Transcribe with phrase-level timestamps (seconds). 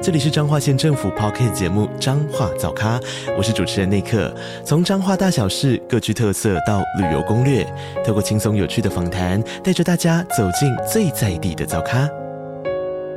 [0.00, 2.98] 这里是彰化县政府 Podcast 节目《彰化早咖》，
[3.36, 4.32] 我是主持人内克。
[4.64, 7.66] 从彰化大小事各具特色到旅游攻略，
[8.06, 12.08] 透过轻松有趣的访谈，带着大家走进最在地的早咖。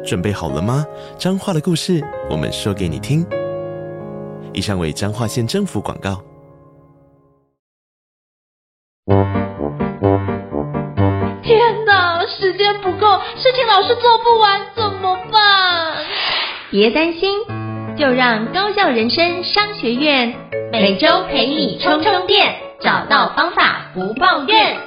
[0.04, 0.84] 准备好了吗？
[1.20, 3.24] 彰化的故事，我们说给你听。
[4.52, 6.20] 以上为彰化县政府广告。
[11.44, 15.91] 天哪，时间不够，事情老是做不完，怎么办？
[16.72, 17.30] 别担心，
[17.98, 20.34] 就让高校人生商学院
[20.72, 24.78] 每周陪你充充电，找到方法不抱怨。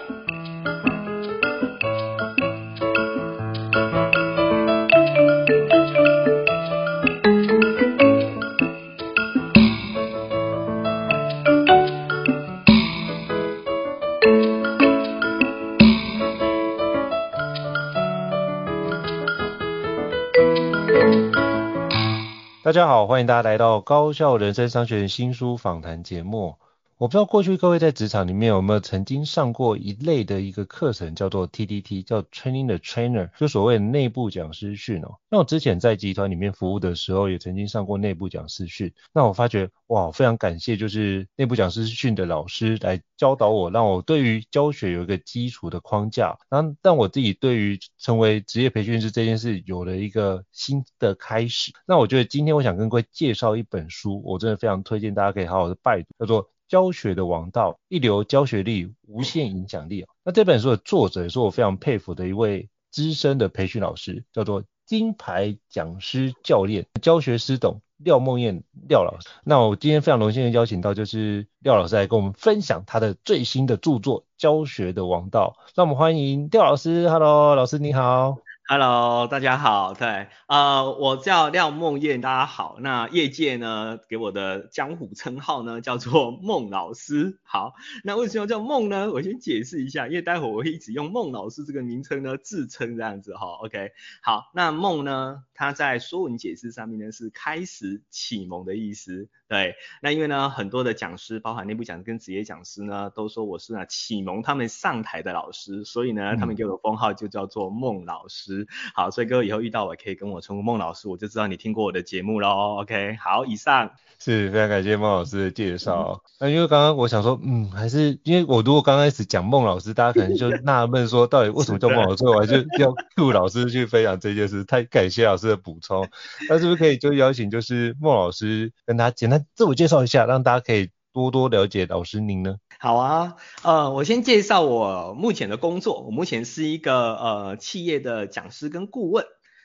[22.74, 26.58] 大家好，欢迎大家来到高校人生商学院新书访谈节目。
[26.96, 35.16] 我不知道过去各位在职场里面有没有曾经上过一类的一个课程，叫做 TDT，叫 Training the Trainer，就所谓的内部讲师训哦。
[35.28, 38.92] 那我之前在集团里面服务的时候，也曾经上过内部讲师训。
[39.12, 46.38] 那我发觉哇，非常感谢就是内部讲师训的老师来教导我，让我对于教学有一个基础的框架。
[46.48, 51.72] 然后，但我自己对于成为职业培训师这件事有了一个新的开始。
[51.88, 56.53] 那我觉得今天我想跟各位介绍一本书，我真的非常推荐大家可以好好的拜读，叫做。
[56.68, 60.06] 教学的王道，一流教学力，无限影响力。
[60.24, 69.28] 那这本书的作者也是我非常佩服的一位资深的培训老师，叫做金牌讲师教练、教学师董廖梦燕廖老师。
[69.44, 75.56] 那我今天非常荣幸的邀请到就是廖老师来跟我们分享他的最新的著作《教学的王道》。
[75.74, 77.08] 让我们欢迎廖老师。
[77.08, 78.36] Hello，老师你好。
[78.66, 79.92] Hello，大家好。
[79.92, 82.78] 对，呃，我叫廖梦燕，大家好。
[82.80, 87.38] 那业界呢给我的江湖称号呢叫做梦老师。
[87.42, 89.12] 好，那为什么叫梦呢？
[89.12, 93.48] 我先解释一下，因为待会我会一直用梦老师这个名称呢自称这样子哈。
[93.62, 93.90] OK，
[94.22, 99.28] 好，那梦呢，它在说文解释上面呢是开始启蒙的意思。
[99.46, 108.66] 对，那因为呢很多的讲师，包含内部讲师跟职业讲师呢，都说我是呢启蒙他们上台的老师，所以呢他们给我的封号就叫做孟老师。
[108.94, 112.78] 好，所以各位以后遇到我可以跟我称呼孟老师，我就知道你听过我的节目喽。
[112.80, 116.22] OK，好，以上是非常感谢孟老师的介绍。
[116.40, 122.26] 那、嗯、因为刚刚我想说，嗯，还是因为我如果刚开始讲孟老师，大家可能就 纳闷说，到底为什么叫孟老师？
[122.26, 124.64] 我还是要 Q 老师去分享这件事。
[124.64, 126.08] 太感谢老师的补充。
[126.48, 132.56] 那是不是可以就邀请就是孟老师跟他简单自我介绍一下，让大家可以多多了解老师您呢？
[132.78, 136.02] 好啊，呃，我先介绍我目前的工作。
[136.02, 139.24] 我目前是一个呃企业的讲师跟顾问。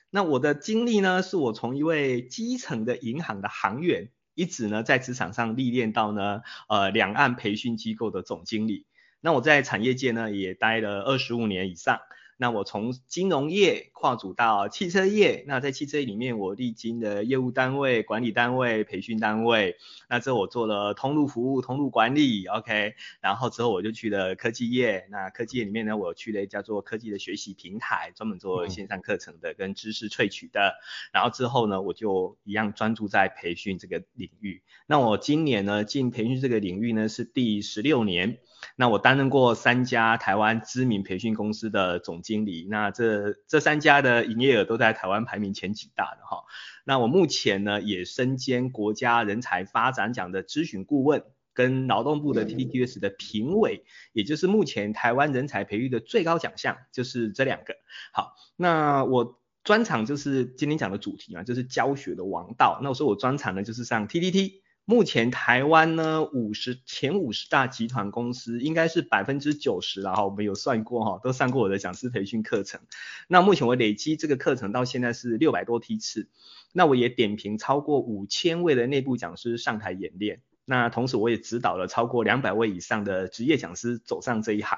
[0.10, 8.86] 那我的经历呢，是我从一位基层的银行的行员，一直呢在职场上历练到呢呃两岸培训机构的总经理。
[9.22, 12.00] 那我在产业界呢也待了二十五年以上。
[12.42, 19.76] 那我从金融业跨组到汽车业，那在汽车业里面，我历经的业务单位、管理单位、培训单位，
[20.08, 30.76] 那之后我做了通路服务、通路管理，OK，然后之后我就去了科技业，那科技业里面呢，我去了叫做科技的学习平台，专门做线上课程的跟知识萃取的，
[31.12, 34.64] 然后之后呢，我就一样专注在培训这个领域。
[34.88, 38.38] 那我今年呢进培训这个领域呢是第十六年。
[38.76, 46.44] 那我担任过三家台湾知名培训公司的总经理，那这这三家的营业额都在台湾排名前几大的哈。
[46.86, 53.84] 那我目前呢也身兼国家人才发展奖的咨询顾问，跟劳动部的 TTS 的评委，
[54.14, 57.76] 也就是目前台湾人才培育的最高奖项，就是这两个。
[58.12, 62.80] 好，那我专场就是今天讲的主题嘛，就是教学的王道。
[62.82, 64.62] 那我说我专场呢就是上 TTT。
[64.90, 72.82] 目前台湾呢，五十前五十大集团公司应该是百分之九十了哈，我们有算过哈，都上过我的讲师培训课程。
[73.28, 76.28] 那目前我累积这个课程到现在是六百多批次，
[76.74, 80.42] 那我也点评超过五千位的内部讲师上台演练。
[80.70, 84.78] 那同时我也指导了超过两百位以上的职业讲师走上这一行，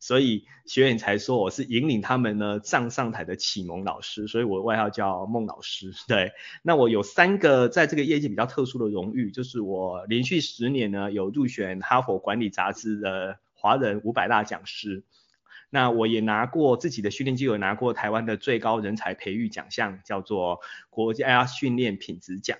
[0.00, 5.92] 所以学员才说我是引领他们呢上上台的启蒙老师，所以我外号叫孟老师。
[6.08, 15.04] 对，那我有三个在这个业界比较特殊的荣誉，就是我连续十年呢有入选哈佛管理杂志的华人五百大讲师。
[15.68, 22.56] 那我也拿过自己的训练机构，拿过台湾的最高人才培育奖项，叫做国家训练品质奖。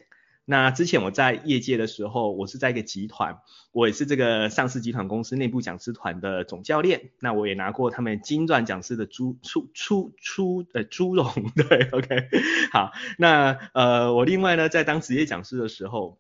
[0.48, 3.40] 那之前我在业界的时候，我是在一个集团，
[3.72, 7.10] 我也是这个上市集团公司内部讲师团的总教练。
[7.19, 11.26] 那我也拿过他们金钻讲师的朱出出出呃朱荣，
[11.56, 12.28] 对，OK，
[12.72, 16.19] 好，那呃我另外呢在当职业讲师的时候，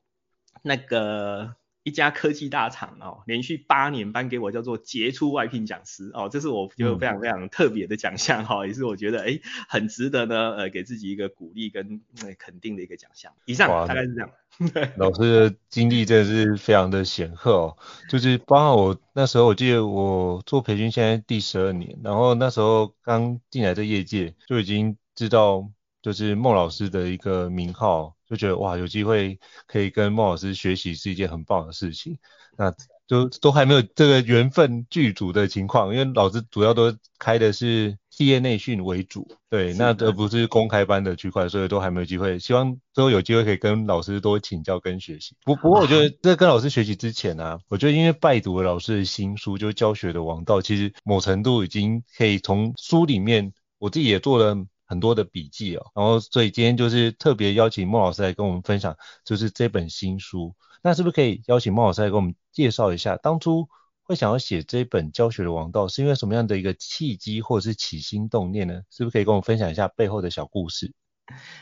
[0.62, 1.54] 那个。
[1.86, 9.38] 一家科技大厂哦，连续八年颁给我叫做杰出外聘讲师哦，这是我觉得非常非常特别的奖项哈，嗯、也是我觉得哎
[9.68, 12.00] 很值得呢呃给自己一个鼓励跟
[12.40, 13.32] 肯定的一个奖项。
[13.44, 14.28] 以上大概是这样。
[14.98, 17.76] 老师的经历真的是非常的显赫哦，
[18.08, 25.70] 就是包括我那时候我记得我做培训现在第十二年，然后那时候刚进来这业界就已经知道
[26.02, 28.15] 就是孟老师的一个名号。
[28.28, 32.18] 就觉得哇，有机会可以跟孟老师学习是一件很棒的事情。
[32.58, 32.74] 那
[33.06, 42.38] 就都还没有这个缘分具足的情况，因为老师主要都开的是企业内训为主，对，那而不是公开班的区块，所以都还没有机会。
[42.38, 45.36] 希望之后有机会可以跟老师多请教跟学习。
[45.44, 54.56] 不不过我觉得在跟老师学习之前啊，我觉得因为拜读了老师的新书，就是教学的王道，其实某程度已经可以从书里面，我自己也做了。
[54.86, 60.54] 很多的笔记哦，然后所以今天就是特别邀请孟老师来跟我们分享，就是这本新书。
[60.82, 63.68] 那是不是可以邀请孟老师来跟我们介绍一下，当初
[64.02, 68.82] 会想要写这本教学的王道，是因为什么样的一个契机或者是起心动念呢？
[68.90, 70.92] 是不是可以跟我们分享一下背后的小故事？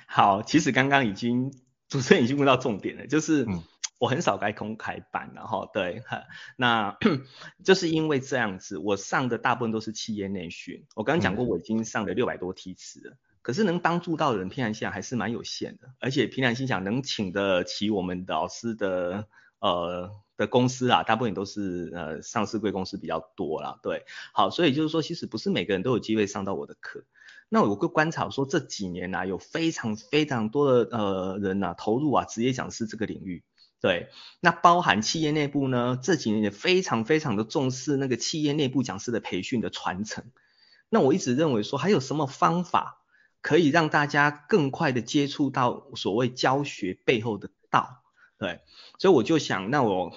[0.06, 1.52] 好，其实刚刚已经
[1.88, 3.44] 主持人已经问到重点了，就是。
[3.44, 3.62] 嗯
[4.04, 6.02] 我很少开公开班，然后对，
[6.58, 6.94] 那
[7.64, 10.84] 就是因为这样子，我上的大部分都是企业内训。
[10.94, 15.88] 我刚刚讲过，我已经上了六百多梯次了，嗯、可是能帮助到的人，平常心想还是蛮有限的。
[16.00, 19.26] 而且平常心想能请得起我们的老师的
[19.58, 23.78] 呃的公司啊，大部分都是呃上市贵公司比较多啦。
[23.82, 24.04] 对，
[24.34, 27.04] 好，所以就是说，其实不是每个人都有机会上到我的课。
[27.48, 33.42] 那我会观察说，这几年来、啊、有非常非常多的呃人呐、啊、投入啊职业讲师这个领域。
[33.84, 34.08] 对，
[34.40, 40.24] 那包含企业内部呢，这几年也非常非常的重视那个企业内部讲师的培训的传承。
[40.88, 43.02] 那我一直认为说，还有什么方法
[43.42, 48.02] 可以让大家更快的接触到所谓教学背后的道？
[48.38, 48.60] 对，
[48.98, 50.16] 所以我就想，那我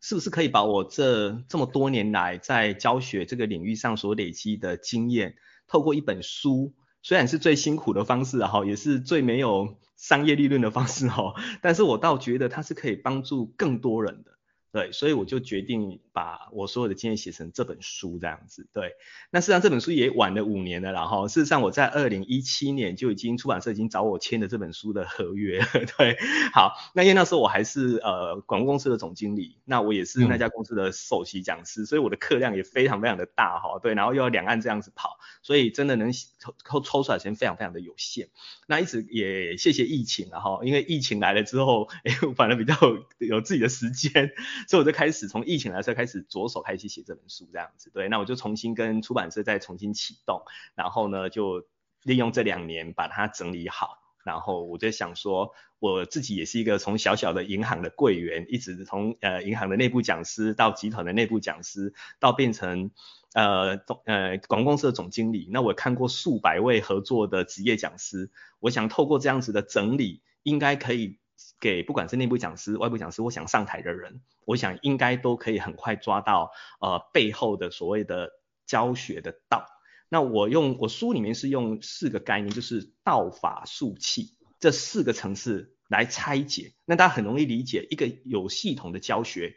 [0.00, 5.34] 是不是可以把我这这么多年来在教学这个领域上所累积的经验，
[5.66, 9.76] 透过一本书，虽然是最辛苦的方式哈，也是最没有。
[9.98, 14.37] 商业利润的方式哈，但是我倒觉得它是可以帮助更多人的。
[14.70, 18.68] 对，所以我就决定把我所有的经验写成这本书这样子。
[18.74, 18.92] 对，
[19.30, 25.64] 那事实上这本书也晚了五年了，然后事实上我在二零一七年就已经出版社已经找我签了这本书的合约。
[25.96, 26.18] 对，
[26.52, 33.78] 好，那因为那时候我还是呃广告公司的总经理，那我也是那家公司的首席讲师，嗯、所以我的课量也非常非常的大哈。
[33.82, 38.28] 对，然后又要两岸这样子跑，所以真的能抽抽抽出来时间非常非常的有限。
[38.66, 42.74] 那一直也谢谢疫情了哈，因为疫情来了之后，哎，我反而比较
[43.18, 44.30] 有，有自己的时间。
[44.66, 50.42] 所以我就开始从疫情来说开始着手开始写这本书这样子，对，那我就重新跟出版社再重新启动，
[50.74, 51.66] 然后呢就
[52.02, 62.90] 利用这两年把它整理好，然后我就想说我自己也是一个从小小的银行的柜员，一直从呃银行的内部讲师到集团的内部讲师，到变成
[63.34, 71.18] 呃总呃广告公司的总经理，那我看过数百位合作的职业讲师，我想透过这样子的整理，应该可以。
[71.60, 78.30] 给不管是内部讲师、外部讲师，我想上台的人，我想应该都可以很快抓到呃背后的所谓的
[78.66, 79.66] 教学的道。
[80.08, 89.56] 那我用我书里面是用四个概念，就是道法术器这四个层次来拆解，那大家很容易理解一个有系统的教学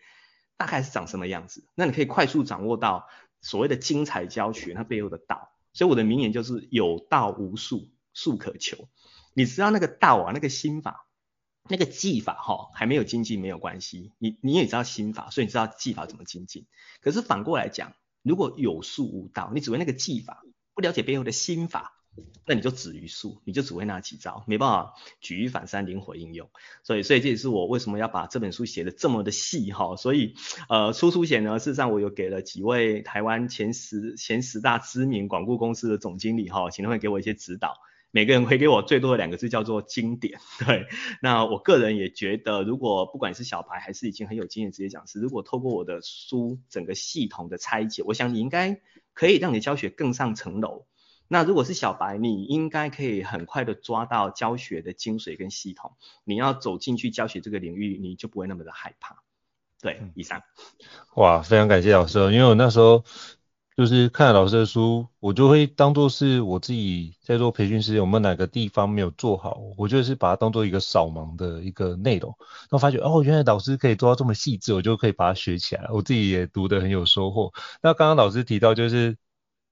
[0.58, 1.66] 大概是长什么样子。
[1.76, 3.08] 那你可以快速掌握到
[3.42, 5.52] 所谓的精彩教学它背后的道。
[5.74, 8.90] 所以我的名言就是有道无术，术可求。
[9.34, 11.08] 你知道那个道啊，那个心法。
[11.70, 16.66] 那个技法哈还没有精进没有关系，你你也知道心法，所以你知道技法怎么精进。
[17.02, 21.94] 可是反过来讲，如果有术无道，你只会那个技法，不了解背后的心法，
[22.46, 26.50] 那你就止于术，你就只会那几招，没办法举一反三灵活应用。
[26.84, 29.96] 所以所以这也是我为什么要把这本书写得这么的细哈。
[29.96, 30.36] 所以
[30.68, 37.78] 呃出书前呢，事实上我有给了几位台湾前十前十大知名广告公司的总经理哈，请他们给我一些指导。
[38.12, 40.86] 每个人回给我最多的两个字叫做经典， 对。
[41.22, 48.82] 那我个人也觉得，如果不管是小白还是已经很有经验职业讲师，如果透过我的书整个系统的拆解，我想你应该
[49.14, 50.86] 可以让你的教学更上层楼。
[51.30, 55.94] 那如果是小白，你应该可以很快的抓到教学的精髓跟系统。
[56.26, 59.24] 你要走进去教学这个领域，你就不会那么的害怕。
[59.82, 60.44] 对，以上。
[61.16, 63.06] 哇，非常感谢老师，因为我那时候。
[63.82, 77.52] 就是看了老师的书，我就会当做是我自己在做培训时有没有哪个地方没有做好，我就是把它当做一个扫盲的一个内容，然后发觉哦，原来老师可以做到这么细致，我就可以把它学起来，我自己也读得很有收获。
[77.82, 79.18] 那刚刚老师提到就是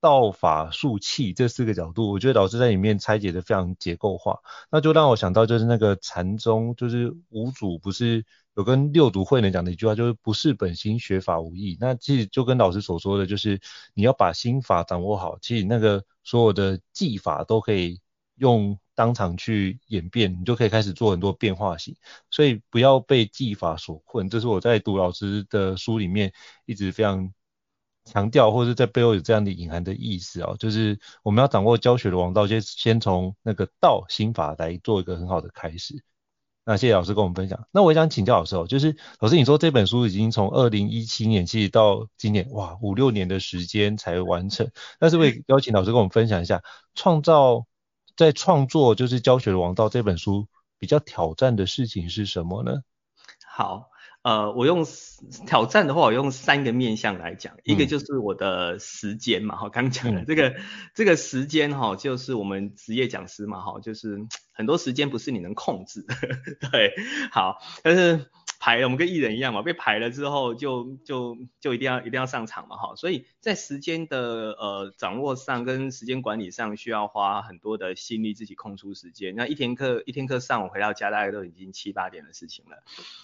[0.01, 4.39] 道法术器这四个角度，我觉得老师在里面拆解得非常结构化，
[4.71, 8.25] 那就让我想到就是那个禅宗，就是五祖不是。
[8.59, 11.77] 有跟六祖慧能讲的一句话，就是不是本心，学法无益。
[11.79, 13.57] 那其实就跟老师所说的，就是
[13.93, 18.01] 你要把心法掌握好，其实那个所有的技法都可以
[18.35, 21.95] 用当场去演变，你就可以开始做很多变化型。
[22.29, 26.33] 所以不要被技法所困，这是我在读老师的书里面
[26.65, 27.33] 一直非常
[28.03, 36.03] 强调，或者在背后有这样的隐含的意思啊，就是我们要掌握教学的王道，先先从那个道心法来做一个很好的开始。
[36.69, 37.65] 那谢谢老师跟我们分享。
[37.71, 44.69] 那我也想请教老师哦，就是老师你说这本书已经从二零一七年其实到今年，哇，五六年的时间才完成。
[44.99, 46.61] 那是不是邀请老师跟我们分享一下，
[46.93, 47.65] 创造
[48.15, 50.47] 在创作就是教学的王道这本书
[50.77, 52.83] 比较挑战的事情是什么呢？
[53.47, 53.89] 好。
[54.21, 54.85] 呃，我用
[55.47, 60.55] 挑战的话，我用三个面向来讲，一个就是我的时间嘛，哈、嗯，刚讲的这个
[60.93, 64.19] 这个时间哈，就是我们职业讲师嘛，哈，就是
[64.51, 66.15] 很多时间不是你能控制的，
[66.71, 66.93] 对，
[67.31, 68.29] 好，但是。
[68.59, 79.33] 排，我们跟艺人一样嘛，被排了之后就就就一定要一定要上场嘛，哈，所以在时间的呃掌握上跟时间管理上需要花很多的心力，自己空出时间。
[79.35, 82.83] 那一天课一天课上，我回到家大概都已经七八点的事情了，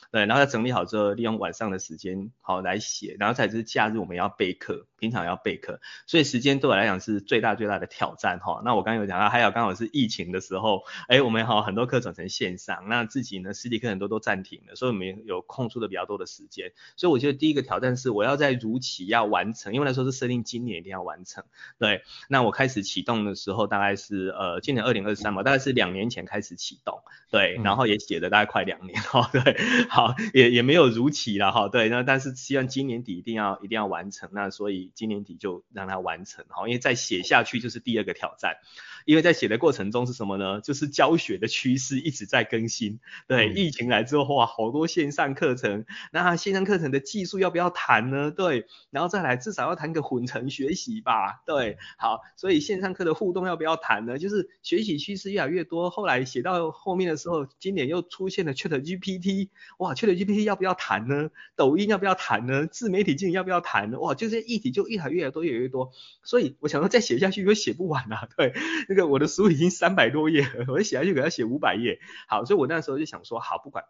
[0.10, 8.62] 对，然后再整理好之后，利用晚上的时间好来写，然后才是假日我们要备课，平常要备课，所以时间对我来讲是最大最大的挑战哈。
[8.64, 15.25] 那我刚刚有讲到，还有刚好是疫情的时候，哎，我们好很多课转成线上，那自己呢实体课很多都暂停了，所以我们。
[15.26, 21.44] 有空出的比较多的时间，所以我觉得第一个挑战是我要在如期要完成，因为来说是设定今年一定要完成。
[21.78, 27.02] 对，那我开始启动的时候大概是呃今年二零二三嘛，大概是两年前开始启动，
[27.32, 29.58] 对，然后也写了大概快两年哈， 对，
[29.90, 38.58] 好，也也没有如期了哈，对，那但是希望今年底一定要一定要完成，那所以今年底就让它完成，好，因为再写下去就是第二个挑战。
[39.06, 40.62] 因为在写的过程中是什么呢？
[40.62, 43.00] 就是教学的趋势一直在更新。
[43.28, 48.30] 对，疫情来之后，哇，好多线上课程，那线上课程的技术要不要谈呢？
[48.30, 51.42] 对，然后再来至少要谈个混成学习吧。
[51.48, 54.20] 对，好，所以线上课的互动要不要谈呢？
[54.20, 55.90] 就是学习趋势越来越多。
[55.90, 61.32] 后来写到后面的时候，今年又出现了 ChatGPT，哇，ChatGPT 要不要谈呢？
[61.56, 62.68] 抖音要不要谈呢？
[62.68, 64.00] 自媒体经营要不要谈呢？
[64.00, 65.92] 哇，就这些议题就越来越多，越来越多。
[66.24, 68.28] 所以我想说再写下去又写不完啊。
[68.36, 68.54] 对。
[68.90, 72.00] 那个我的书已经三百多页了，我写下去给他写五百页。
[72.28, 73.86] 好，所以我那时候就想说，好，不管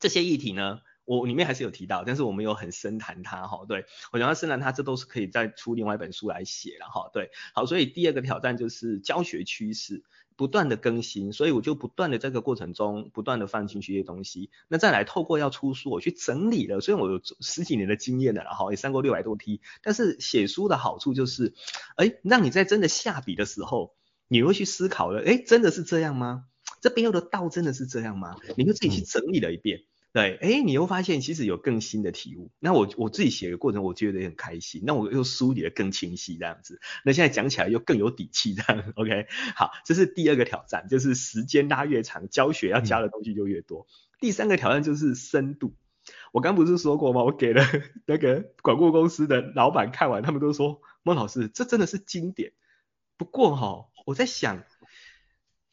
[0.00, 3.64] 这些议题呢，我里面还是有提到，但是我没有很深谈它哈。
[3.68, 7.10] 对，我想要深谈它，这都是可以再出另外一本书来写了哈。
[7.12, 10.02] 对，好，所以第二个挑战就是教学趋势
[10.36, 14.50] 不断的更新，所以我就不断的这个过程中不断的放进去一些东西。
[14.68, 21.54] 那再来透过要出书，我去整理了，虽然我有十几年的经验了，然后也上过六百多梯，但是写书的好处就是，
[21.96, 23.94] 哎，让你在真的下笔的时候。
[24.32, 26.44] 你会去思考了，哎，真的是这样吗？
[26.80, 28.36] 这背后的道真的是这样吗？
[28.56, 32.50] 你就自己去整理了一遍，对，诶，你又发现其实有更新的体悟。
[32.58, 34.82] 那我我自己写的过程，我觉得也很开心。
[34.84, 36.80] 那我又梳理的更清晰，这样子。
[37.04, 38.92] 那现在讲起来又更有底气，这样。
[38.96, 43.86] OK，好，这是第二个挑战，就是时间拉越长，教学要加的东西就越多。
[44.18, 45.74] 第三个挑战就是深度。
[46.32, 47.22] 我刚不是说过吗？
[47.22, 47.64] 我给了
[48.06, 52.52] 那个广告公司的老板看完，他们都说，孟老师，这真的是经典。
[53.16, 53.86] 不过哈。
[54.06, 54.64] 我在想，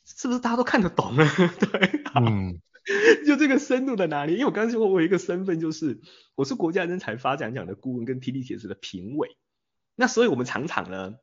[0.05, 1.25] 是不是大家都看得懂呢？
[1.59, 2.61] 对，嗯，
[3.25, 4.33] 就这个深度在哪里？
[4.33, 5.99] 因为我刚才说过，我有一个身份就是
[6.35, 9.37] 我是国家人才发展奖的顾问跟 TTS 的评委，
[9.95, 11.15] 那所以我们常常呢，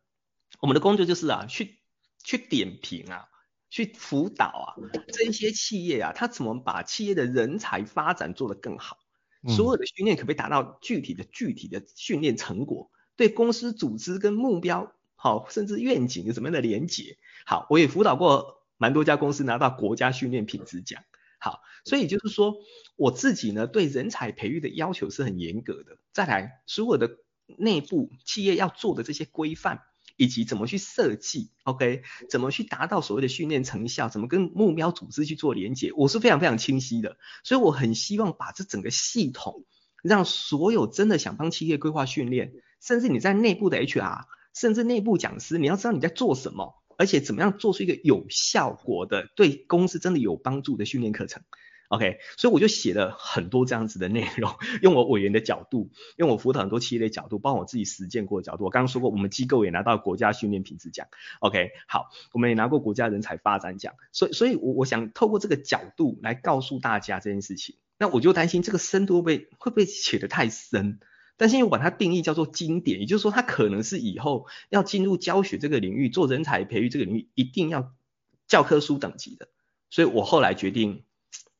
[0.60, 1.78] 我们的工作就是啊，去
[2.22, 3.28] 去点评啊，
[3.70, 4.68] 去辅导啊，
[5.12, 8.98] 这一些企业啊，他怎么把企业的人才发展做得更好？
[9.48, 12.90] 所有的训练可不可以达到具体的具体的训练成果？
[13.16, 14.92] 对公司组织跟目标。
[15.16, 17.16] 好，甚至愿景有什么样的连结？
[17.46, 21.02] 好，我也辅导过蛮多家公司拿到国家训练品质奖。
[21.44, 22.54] 好，所以就是说，
[22.96, 25.98] 我自己呢对人才培育的要求是很严格的。
[26.14, 27.18] 再来，所有的
[27.58, 29.82] 内部企业要做的这些规范，
[30.16, 37.18] 以及怎么去设计，OK，怎么去达到所谓的训练成效，怎么跟目标组织去做连结，我是非常非常清晰的。
[37.42, 39.66] 所以我很希望把这整个系统，
[40.02, 44.22] 让所有真的想帮企业规划训练，甚至你在内部的 HR。
[44.54, 51.42] 甚至内部讲师，你要知道你在做什么，而且怎么样做出一个有效果的、对公司真的有帮助的训练课程。
[51.88, 58.64] OK，所以我就写了很多这样子的内容，用我委员的角度，用我辅导很多企业的角度，包括我自己实践过的角度。
[58.64, 61.06] 我刚刚说过，我们机构也拿到国家训练品质奖。
[61.40, 63.94] OK，好，我们也拿过国家人才发展奖。
[64.12, 67.76] 所以，所以我我想透过这个角度来告诉大家这件事情。
[67.98, 70.98] 那我就担心这个深度会不会会不会写得太深？
[71.36, 77.92] 但是因为我把它定义叫做经典，也就是说它可能是以后要进入教学这个领域，做人才培育这个领域一定要
[78.46, 79.48] 教科书等级的。
[79.90, 81.04] 所以我后来决定。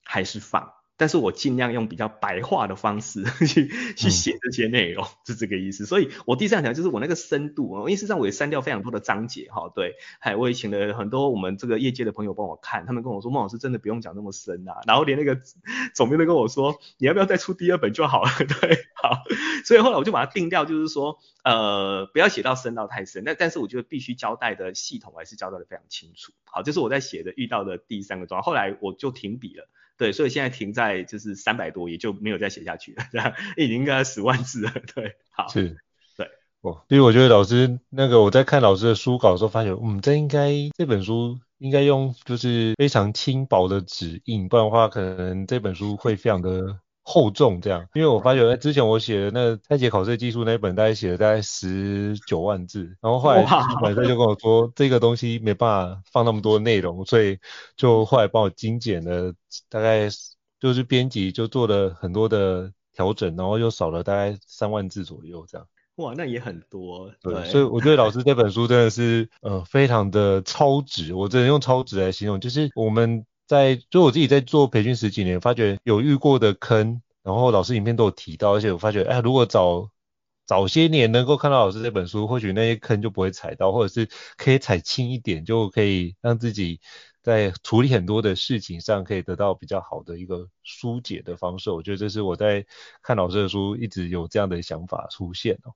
[0.07, 5.87] 还是放，但是我尽量用比较白话的方式 去去写这些内容， 是这个意思。
[5.87, 15.41] 所以我第三条就是我那个深度啊，因为事实上我也删掉非常多的章节哈，对，还我也请了很多我们这个业界的朋友帮我看，他们跟我说孟老师真的不用讲那么深啊，然后连那个
[15.95, 19.23] 总编都跟我说，你要不要再出第二本就好了， 对，好，
[19.65, 29.69] 所以后来我就把它定掉，就是说呃不要写到深到太深，那但是我觉得必须交代的系统还是交代的非常清楚，好，这是我在写的遇到的第三个状况，后来我就停笔了。
[29.97, 34.73] 对，所以现在停在就是三百多页，就没有再写下去了，这样已经应该十万字了。
[34.95, 35.77] 对，好，是，
[36.17, 36.27] 对，
[36.63, 46.79] 哦，所以我觉得老师那个我在看老师的书稿的时候，发现，嗯，这应该这本书应该用就是非常轻薄的纸印，不然的话，可能这本书会非常的。
[47.07, 53.43] 厚重这样，因为我发觉之前我写的那个拆解考试技术那一本，大概写了大概十九万字，然后后来
[53.83, 57.39] 晚上就跟我说这个东西没办法放那么多内容，所以
[57.77, 59.35] 就后来帮我精简了，
[59.69, 60.09] 大概
[60.59, 65.67] 就是编辑就做了很多的调整，然后又少了大概三万字左右这样。
[65.97, 67.11] 哇，那也很多。
[67.21, 73.27] 对，对所以我觉得老师这本书真的是呃非常的超值，我只能用超值来形容，就是我们。
[73.47, 79.91] 在就我自己在做培训十几年，发觉有遇过的坑，然后老师影片都有提到，而且我发觉，哎，如果早
[80.47, 86.81] 早些年能够看到老师这本书，或许那些坑就不会踩到，或者是可以踩轻一点，就可以让自己
[87.23, 91.71] 在处理很多的事情上可以得到比较好的一个疏解的方式。
[91.71, 92.67] 我觉得这是我在
[93.03, 95.73] 看老师的书一直有这样的想法出现哦。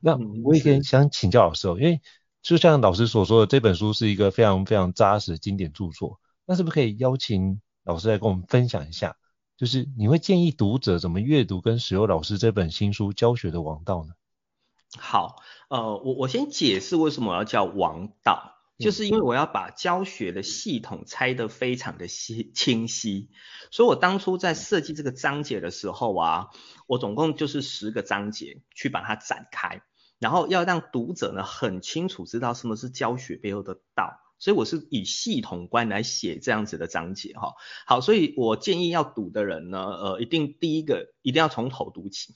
[0.00, 2.00] 那我也想请教老师哦，因为
[2.42, 6.20] 就像老师所说的，这本书是一个非常非常扎实的经典著作。
[6.46, 9.16] 那是不是可以邀请老师来跟我们分享一下？
[9.56, 14.14] 就是你会建议读者怎么阅读跟使用老师这本新书《教学的王道》呢？
[14.98, 15.36] 好，
[15.68, 23.30] 呃，我我先解释为什么我要叫王道，就是因为我要把教学的系统拆得非常的细清晰，
[23.70, 26.48] 所以我当初在设计这个章节的时候啊，
[26.88, 29.82] 我总共就是十个章节去把它展开，
[30.18, 34.18] 然后要让读者呢很清楚知道什么是教学背后的道。
[34.42, 37.54] 所以我是以系统观来写这样子的章节哈，
[37.86, 42.34] 好，所以我建议要读的人呢，呃，一定第一个一定要从头读起，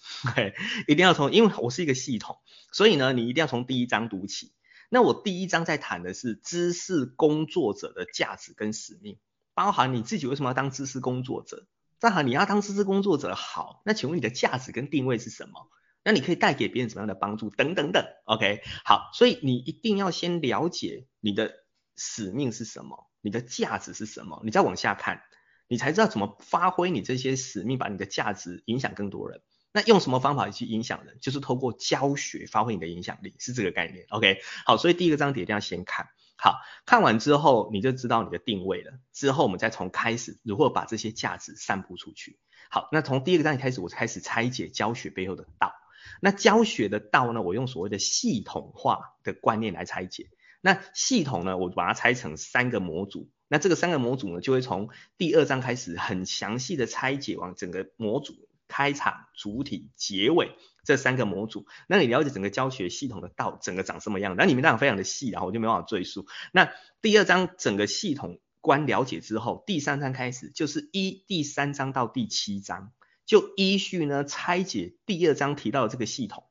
[0.86, 2.36] 一定要从，因为我是一个系统，
[2.70, 4.52] 所以呢，你一定要从第一章读起。
[4.88, 9.18] 那我第一章在谈的是知识工作者的价值跟使命，
[9.52, 11.66] 包含你自己为什么要当知识工作者，
[11.98, 15.68] 正好你要当知识工作者好，那请问你的价值跟定位是什么？
[16.04, 17.50] 那你可以带给别人什么样的帮助？
[17.50, 21.65] 等等等，OK，好，所以你一定要先了解你的。
[21.96, 23.10] 使命是什么？
[23.20, 24.40] 你的价值是什么？
[24.44, 25.22] 你再往下看，
[25.66, 29.42] 你才知道怎么发挥你这些使命，把你的价值影响更多人。
[29.72, 31.18] 那用什么方法去影响人？
[31.20, 34.06] 就是透过教学发挥你的影响力，是这个概念。
[34.10, 36.08] OK，好，所以第一个章节一定要先看。
[36.38, 38.92] 好，看完之后你就知道你的定位了。
[39.12, 42.38] 之后我们再从开始如何把这些价值散布出去。
[42.70, 45.72] 好，那从第一个章节开始，我开始拆解教学背后的道。
[46.20, 50.30] 那教学的道呢，我用所谓的系统化的观念来拆解。
[50.60, 53.30] 那系统呢，我把它拆成三个模组。
[53.48, 54.88] 那这个三个模组呢，就会从
[55.18, 58.34] 第二章开始很详细的拆解完整个模组，
[58.66, 60.50] 开场、主体、结尾
[60.82, 61.66] 这三个模组。
[61.86, 64.34] 那你了解整个教学系统的道，整个长什么样？
[64.36, 66.26] 那里面当然非常的细，然后我就没办法赘述。
[66.50, 72.90] 那第二章整个系统观了解之后，第三章开始就是一第三章到第七章，
[73.26, 76.42] 就依序呢拆解第二章提到的这个系统。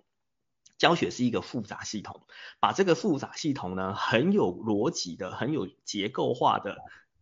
[0.77, 2.21] 教学是一个复杂系统，
[2.59, 6.77] 把这个复杂系统呢，很有逻辑的、很有结构化的，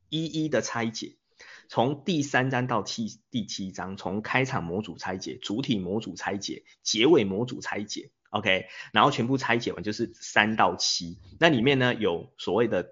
[0.09, 1.15] 一一的拆解。
[1.69, 11.19] 从第三章到七第七章，从开场模组拆解，主体模组拆解，结尾模组拆解，OK，然后全部拆解完就是三到七。
[11.39, 12.89] 那里面呢有所谓的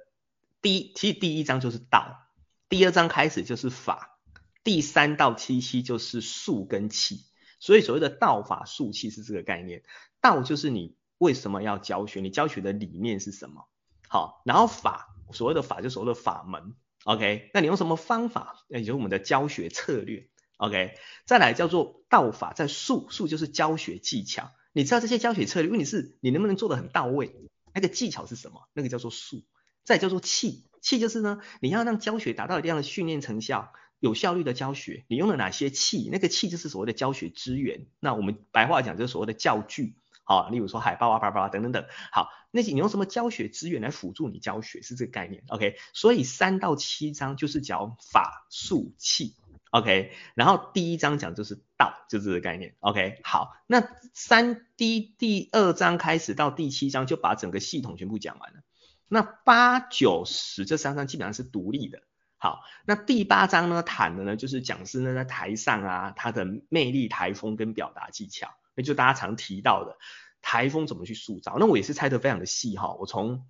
[0.62, 2.28] 第一，其实第一章就是道，
[2.70, 4.20] 第二章开始就是法，
[4.64, 7.26] 第三到七七就是术跟器。
[7.62, 9.84] 所以所谓的道法术器是这个概念。
[10.20, 13.70] 道就是你为什么要教学，你教学的理念是什么？
[14.10, 17.50] 好，然后法，所谓的法就所谓的法门，OK？
[17.54, 18.66] 那你用什么方法？
[18.68, 20.96] 也就是我们的教学策略，OK？
[21.26, 24.52] 再来叫做道法，在术，术就是教学技巧。
[24.74, 27.36] 你知道这些教学策略，问题是你能不能做得很到位？
[27.74, 28.68] 那个技巧是什么？
[28.74, 29.44] 那个叫做术。
[29.84, 36.10] 再叫做器，器就是呢，你要让教学达到一定的训练成效，有效率的教学，你用了哪些器？
[36.12, 37.86] 那个器就是所谓的教学资源。
[38.00, 41.86] 那我们白话讲就是所谓的教具，好，例如说海报啊、叭叭等等等。
[42.12, 44.82] 好，那你用什么教学资源来辅助你教学？
[44.82, 45.44] 是这个概念。
[45.50, 49.36] OK，所以三到七章就是讲法术器。
[49.70, 52.74] OK，然后第一章讲就是道，就是这个概念。
[52.80, 58.62] OK，好，那三第第二章开始到第七章就把整个系统全部讲完了。
[59.08, 62.02] 那八九十这三章基本上是独立的。
[62.44, 69.96] 好，那第八章呢，谈的呢就是讲师呢在台上啊，他的魅力、台风跟表达技巧，那就大家常提到的
[70.42, 71.58] 台风怎么去塑造。
[71.60, 73.46] 那我也是猜得非常的细哈，我从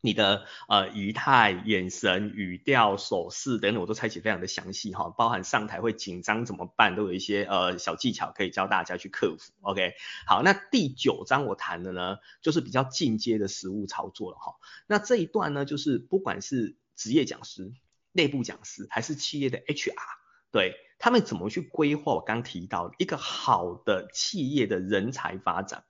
[0.00, 9.52] 你的呃仪态、眼神、语调、手势等等，我都猜起非常的详细哈，包含上台会紧张怎么办，都有一些呃小技巧可以教大家去克服。
[9.60, 9.92] OK，
[10.26, 14.56] 好，那第九章我谈的呢，就是比较进阶的实务操作了哈。
[14.88, 17.72] 那这一段呢，就是不管是职业讲师。
[18.14, 19.92] 内部讲师还是企业的 HR，
[20.52, 22.14] 对，他们怎么去规划？
[22.14, 25.84] 我刚提到一个好的企业的人才发展，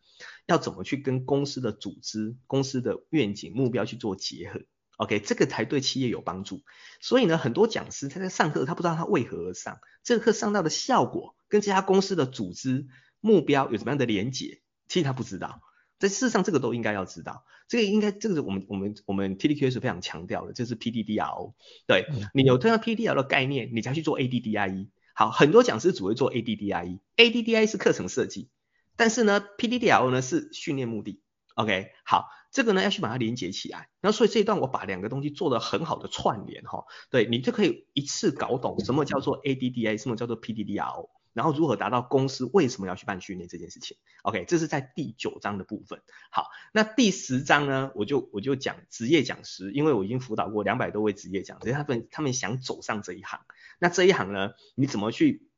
[0.46, 4.62] 要怎么去跟公司的组织、公司的愿景目标去做结合
[4.96, 6.62] ？OK，这个才对企业有帮助。
[7.00, 12.87] 所以呢，很多讲师他在上课，他不知道他为何而上，这个课上到的效果跟这家公司的组织
[13.20, 15.60] 目标有什么样的连结，其实他不知道。
[16.04, 21.54] 在事实上，这个都应该要知道，这个应该这个是我们我们我们 TDQ 是非常强调的，这是 PDDRO。
[21.86, 24.88] 对，你有这样 PDDRO 的概念，你才去做 ADDIE。
[25.14, 28.50] 好，很多讲师只会做 ADDIE，ADDIE 是课程设计，
[28.96, 31.22] 但是呢，PDDRO 呢是训练目的。
[31.54, 33.88] OK，好，这个呢要去把它连接起来。
[34.02, 41.08] 然后所以这一段我把两个东西做得很好的串联哈，对，你就可以一次搞懂什么叫做 ADDIE，什么叫做 PDDRO。
[41.34, 46.00] 然后如何达到公司为什么要去办训练这件事情？OK，这是在第九章的部分。
[46.30, 53.40] 好，那第十章呢，我就我就讲职业讲师，因为我已经辅导过两百多位职业讲师，他们他们想走上这一行。
[53.78, 55.48] 那这一行呢，你怎么去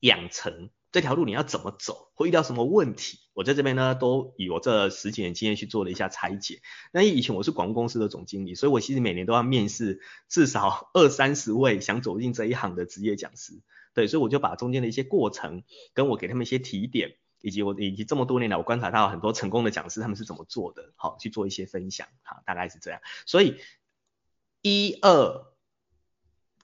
[0.00, 1.24] 养成这条路？
[1.24, 2.10] 你要怎么走？
[2.14, 3.20] 会遇到什么问题？
[3.32, 6.60] 我在这边呢，都以我这十几年经验去做了一下拆解。
[6.92, 13.62] 那以前我是广告公司的总经理，所以我其实每年都要面试至少二三十位想走进这一行的职业讲师。
[13.94, 23.00] 对，所以我就把中间的一些过程，跟我给他们一些提点，以及我以及这么多年来我观察到很多成功的讲师他们是怎么做的，好去做一些分享，好，大概是这样。
[23.26, 23.60] 所以
[24.62, 25.46] 一二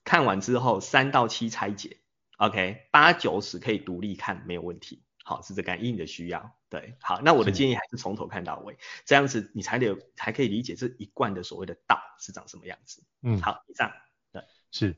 [0.05, 1.99] 看完之后，三到七拆解
[2.39, 5.03] ，OK，八九十可以独立看，没有问题。
[5.23, 6.57] 好，是这个，依你的需要。
[6.71, 13.03] 对，好，那我的建议还是从头看到尾，这样子你才得才可以理解这一贯的所谓的道是长什么样子。
[13.21, 13.93] 嗯，好，以上。
[14.33, 14.97] 对，是，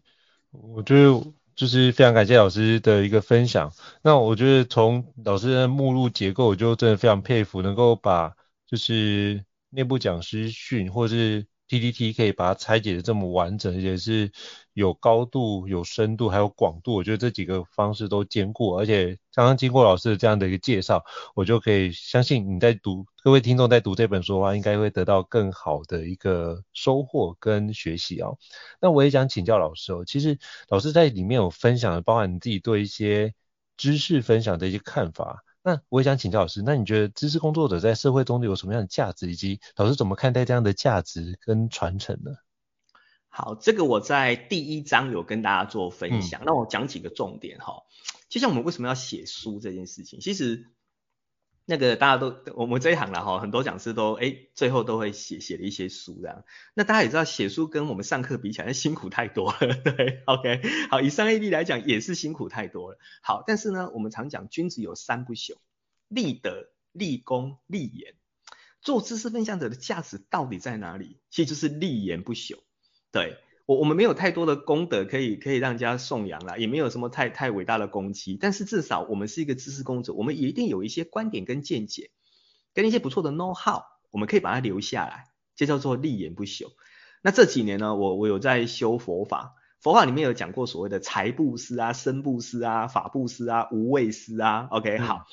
[0.52, 1.32] 我觉得。
[1.60, 3.70] 就是非常感谢老师的一个分享。
[4.00, 8.34] 那我觉得从老师的目录结构，我就真的非常佩服，能够把
[8.66, 14.33] 就是内部讲师训或是 TDT 可以把它拆解的这么完整，而且是
[14.72, 18.76] 有高度、有深度、还有广度，我觉得这几个方式都兼顾。
[18.76, 21.04] 而且刚刚经过老师的这样的一个介绍，
[21.37, 28.37] 我就可以相信你在读，各位听众在读这本书的话，应该会得到更好的一个收获跟学习哦。
[28.80, 33.33] 那我也想请教老师哦，其实老师在里面有分享，包含你自己对一些
[33.76, 35.44] 知识分享的一些看法。
[35.62, 42.32] 那我也想请教老师，那你觉得知识工作者在社会中有什么样的价值，以及老师怎么看待这样的价值跟传承呢？
[43.28, 47.82] 好，这个我在第一章有跟大家做分享，嗯、那我讲几个重点哈。
[48.28, 50.66] 就像我们为什么要写书这件事情，其实。
[51.70, 56.42] 那个大家都我们这一行了哈，很多讲师都哎最后都会写写了一些书这样。
[56.74, 62.98] 那大家也知道写书跟我们上课比起来辛苦太多了， 对，OK，好，以商业力来讲也是辛苦太多了。
[63.22, 65.59] 好，但是呢，我们常讲君子有三不朽：
[66.09, 68.14] 立德、立功、立言。
[68.83, 71.20] 做知识分享者的价值到底在哪里？
[71.30, 72.59] 其实就是立言不朽，
[73.12, 73.38] 对。
[73.70, 82.11] 我我们没有太多的功德可以可以让人家颂扬了，也没有什么太太伟大的功绩，但是至少我们是一个知识工作者，我们一定有一些观点跟见解，
[82.74, 86.72] 跟一些不错的 know how，我们可以把它留下来，这叫做立言不朽。
[87.22, 94.66] 那这几年呢，我我有在修佛法，佛法里面有讲过所谓的财布施啊、身布施啊、法布施啊、无畏施啊。
[94.72, 95.26] OK，好，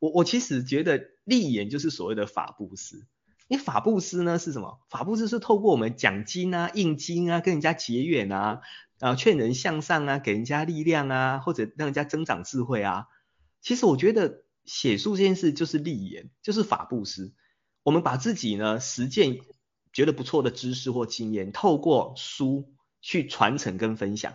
[0.00, 3.06] 我我其实觉得立言就是所谓的法布施。
[3.46, 4.80] 你法布施呢是什么？
[4.88, 8.60] 法布施是透过我们讲经啊、印经啊、跟人家结缘啊，
[9.00, 13.06] 啊劝人向上啊，给人家力量啊，或者让人家增长智慧啊。
[13.60, 17.32] 其实我觉得写书这件事就是立言，就是法布施。
[17.82, 19.40] 我们把自己呢实践
[19.92, 24.34] 觉得不错的知识或经验，透过书去传承跟分享，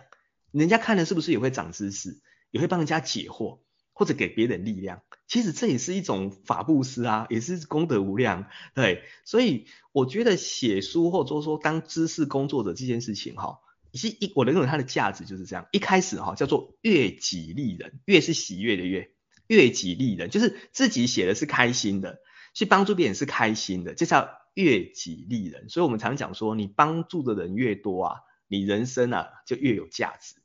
[0.52, 2.20] 人家看了是不是也会长知识，
[2.52, 3.58] 也会帮人家解惑？
[3.92, 8.46] 或者给别人力量，其实这也是一种法布施啊，也是功德无量。
[8.74, 13.58] 对，所以我觉得写书或者说当知识工作者这件事情哈，
[13.92, 19.10] 其实一我认为它的价值就是这样，一开始哈、叫做悦己利人，悦是喜悦的悦，
[19.48, 22.20] 悦己利人就是自己写的是开心的，
[22.54, 25.68] 去帮助别人是开心的，这叫悦己利人。
[25.68, 28.16] 所以我们常讲说，你帮助的人越多啊，
[28.48, 30.39] 你人生啊就越有价值。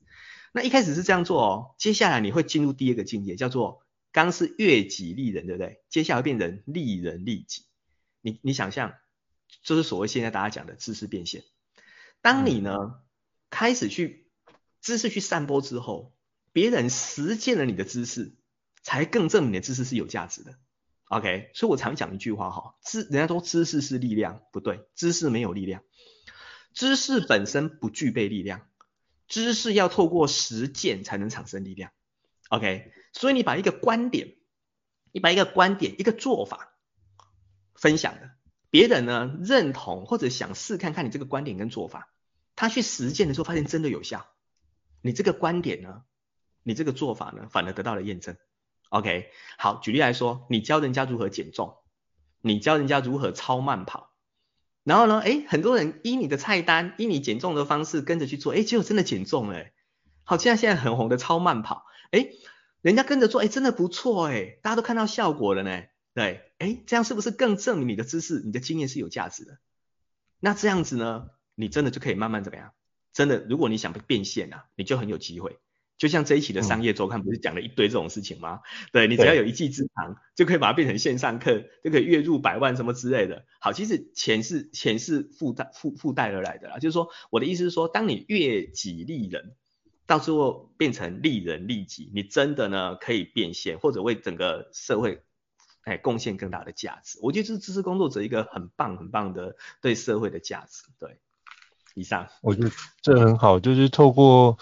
[0.56, 5.84] 那一开始是这样做哦，接下来你会进入第二个境界，叫做刚是悦己利人，对不对？
[5.90, 7.66] 接下来会变成利人利己。
[8.22, 8.94] 你你想象，
[9.64, 11.44] 就是所谓现在大家讲的知识变现。
[12.22, 12.74] 当你呢？
[12.74, 13.02] 嗯
[13.52, 14.28] 开始去
[14.82, 16.14] 知识去散播之后，
[16.52, 18.36] 别人实践了你的知识，
[18.82, 20.56] 才更证明你的知识是有价值的。
[21.06, 25.84] OK，所以我常讲一句话哈，知人家说知识是力量，不对，知识没有力量，
[26.74, 28.68] 知识本身不具备力量，
[29.28, 31.92] 知识要透过实践才能产生力量。
[32.50, 34.36] OK，所以你把一个观点，
[35.12, 36.74] 你把一个观点、一个做法
[37.74, 38.32] 分享了，
[38.70, 42.12] 别人呢认同或者想试看看你这个观点跟做法。
[42.56, 44.28] 他去实践的时候，发现真的有效。
[45.02, 46.04] 你这个观点呢，
[46.64, 48.38] 你这个做法呢，反而得到了验证。
[48.90, 51.78] OK，好，举例来说，你教人家如何减重，
[52.40, 54.15] 你教人家如何超慢跑，
[54.86, 59.66] 然后呢，诶，很多人依你的菜单，依你减重的方式跟着去做，诶，结果真的减重了。
[60.24, 62.30] 好，现在现在很红的超慢跑，诶，
[62.82, 65.82] 人家跟着做，诶，真的不错，诶，大家都看到效果了呢。
[66.14, 69.58] 对，诶，这样是不是更证明你的知识、你的经验是有价值的？
[70.40, 71.30] 那这样子呢？
[71.56, 72.72] 你真的就可以慢慢怎么样？
[73.12, 75.58] 真的，如果你想变现啊，你就很有机会。
[75.98, 78.60] 就像这一期的商业周刊不是讲了一堆这种事情吗？
[78.64, 83.46] 嗯、对，你只要有一技之长，就可以把它变成线上课，就可以月入百万什么之类的。
[83.60, 86.80] 好，其实钱是钱是附带附附带而来的啦。
[86.80, 89.56] 就是说，我的意思是说，当你悦己利人，
[90.06, 95.24] 到最后变成利人利己，你真的呢可以变现，或者为整个社会
[95.86, 97.20] 哎贡献更大的价值。
[97.22, 101.20] 我觉得这是知识工作者一个很棒很棒的对社会的价值，对。
[101.98, 102.70] 以上，我觉得
[103.02, 104.58] 这很好，就是透过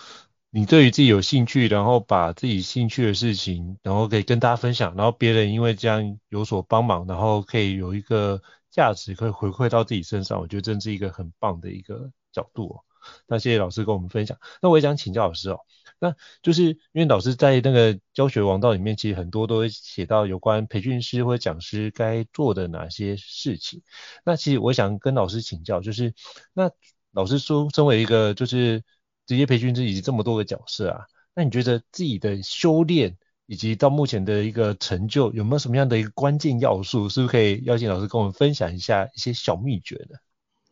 [0.55, 8.39] 你对于自己有兴趣，然后把自己兴趣的事情，然后可以跟大家分享，然后别人因为这样有所帮忙，然后可以有一个
[8.69, 12.81] 价值可以回馈到自己身上，我觉得这是一个很棒的一个角度哦。
[13.25, 14.37] 那谢谢老师跟我们分享。
[14.61, 15.57] 那我也想请教老师哦，
[15.97, 23.81] 那就是因为老师在那个教学王道里面，其实很多都会写到有关培训师或者讲师该做的哪些事情。
[24.23, 26.13] 那其实我想跟老师请教，就是
[26.53, 26.69] 那。
[27.15, 28.83] 老师说，身为一个就是
[29.25, 37.09] 职业培训师以及这么多个角色啊，那你觉得自己的修炼以及到目前的一个成就，有没有什么样的一个关键要素？
[37.09, 40.17] 是不是可以邀请老师跟我们分享一下一些小秘诀呢？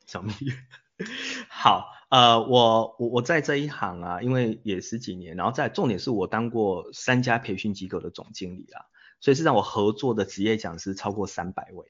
[0.06, 0.54] 小秘诀，
[1.50, 8.84] 好，呃，我我我在这一行啊，因为也十几年，然后在重点是我当过三家培训机构的总经理啊，
[9.22, 11.86] 所以是让我合作的职业讲师超过三百位。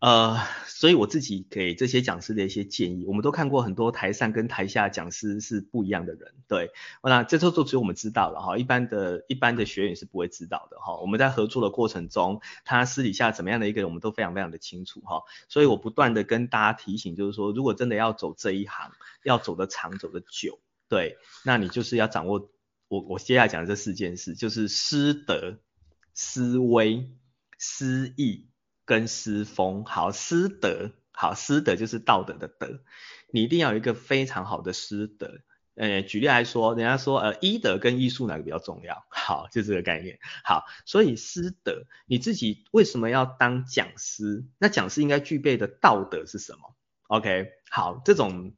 [0.00, 6.70] 呃，所以我自己给这些讲师的一些建议，我们都看过很多台上跟台下讲师是不一样的人，对，
[7.02, 10.96] 那这都就只有我们知道了哈，一般的一般的学员是不会知道的哈。
[10.96, 15.22] 我们在合作的过程中，他私底下怎么样的一个人，我们都非常非常的清楚哈。
[15.50, 22.50] 所以我不断的跟大家提醒，就是说，如果真的要走这一行，要走得长，走得久，对，那你就是要掌握
[22.88, 25.58] 我我接下来讲的这四件事，就是师德、
[26.14, 27.10] 师威、
[27.58, 28.46] 师义。
[28.90, 32.80] 跟师风好，师德好，师德就是道德的德，
[33.30, 35.38] 你一定要有一个非常好的师德。
[35.76, 39.04] 呃，举例来说，人家说呃，医德跟医术哪个比较重要？
[39.08, 40.18] 好，就这个概念。
[40.42, 44.44] 好，所以师德，你自己为什么要当讲师？
[44.58, 46.74] 那讲师应该具备的道德是什么
[47.06, 48.54] ？OK，好，这种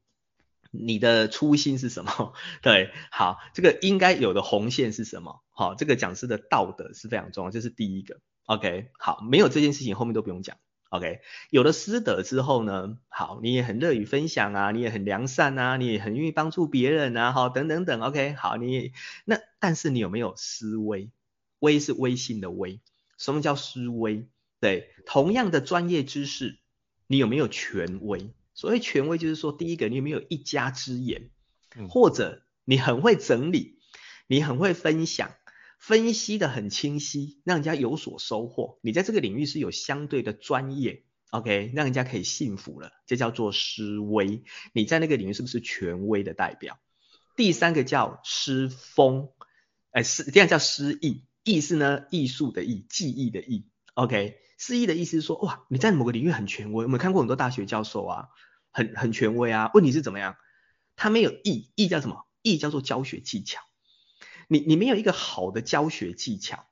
[0.70, 2.32] 你的初心是什么？
[2.62, 5.42] 对，好，这个应该有的红线是什么？
[5.50, 8.18] 好，这个讲师的道德是非常重要，这是第一个。
[8.46, 10.56] OK，好，没有这件事情后面都不用讲。
[10.90, 18.00] OK，有了师德之后呢，好，你也很乐于分享啊，你也很良善啊，你也很愿意帮助别人啊，好，等等等。
[18.02, 18.92] OK，好，你也
[19.24, 21.10] 那但是你有没有思威？
[21.60, 22.80] 威是微信的威。
[23.16, 24.26] 什么叫思威？
[24.60, 26.58] 对，同样的专业知识，
[27.06, 28.34] 你有没有权威？
[28.52, 31.30] 所谓权威就是说，第一个你有没有一家之言，
[31.88, 33.78] 或者你很会整理，
[34.26, 35.30] 你很会分享。
[35.82, 38.78] 分析的很清晰，让人家有所收获。
[38.82, 44.44] 你在这个领域是有相对的专业，OK，让人家可以信服了，这叫做师威。
[44.72, 46.78] 你在那个领域是不是权威的代表？
[47.36, 49.30] 第三个叫师风，
[49.90, 54.38] 哎，师，这样叫师义，义是呢艺术的艺，技艺的艺，OK。
[54.58, 56.84] 师义的意思是说，哇，你在某个领域很权威。
[56.84, 58.28] 我们看过很多大学教授啊，
[58.70, 59.72] 很很权威啊。
[59.74, 60.36] 问题是怎么样？
[60.94, 62.24] 他没有义，义叫什么？
[62.42, 63.60] 义叫做教学技巧。
[64.48, 66.66] 你你没有一个好的教学技巧，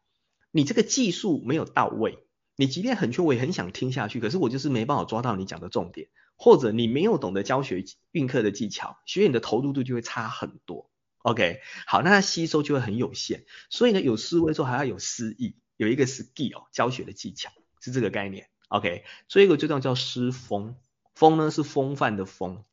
[0.51, 2.19] 你这个技术没有到位，
[2.57, 10.91] 你即便很缺，我也很想听下去，可是我就是没办法抓到你讲的重点，或者你没有懂得教学运课的技巧，学员的投入度就会差很多。
[11.23, 13.45] OK，好，那他吸收就会很有限。
[13.69, 18.49] 所以呢，有思维之后还要有思意，有一个 skill 教学的技巧是这个概念。
[18.69, 20.77] OK，所以一个最重要叫师风，
[21.15, 22.65] 风呢是风范的风。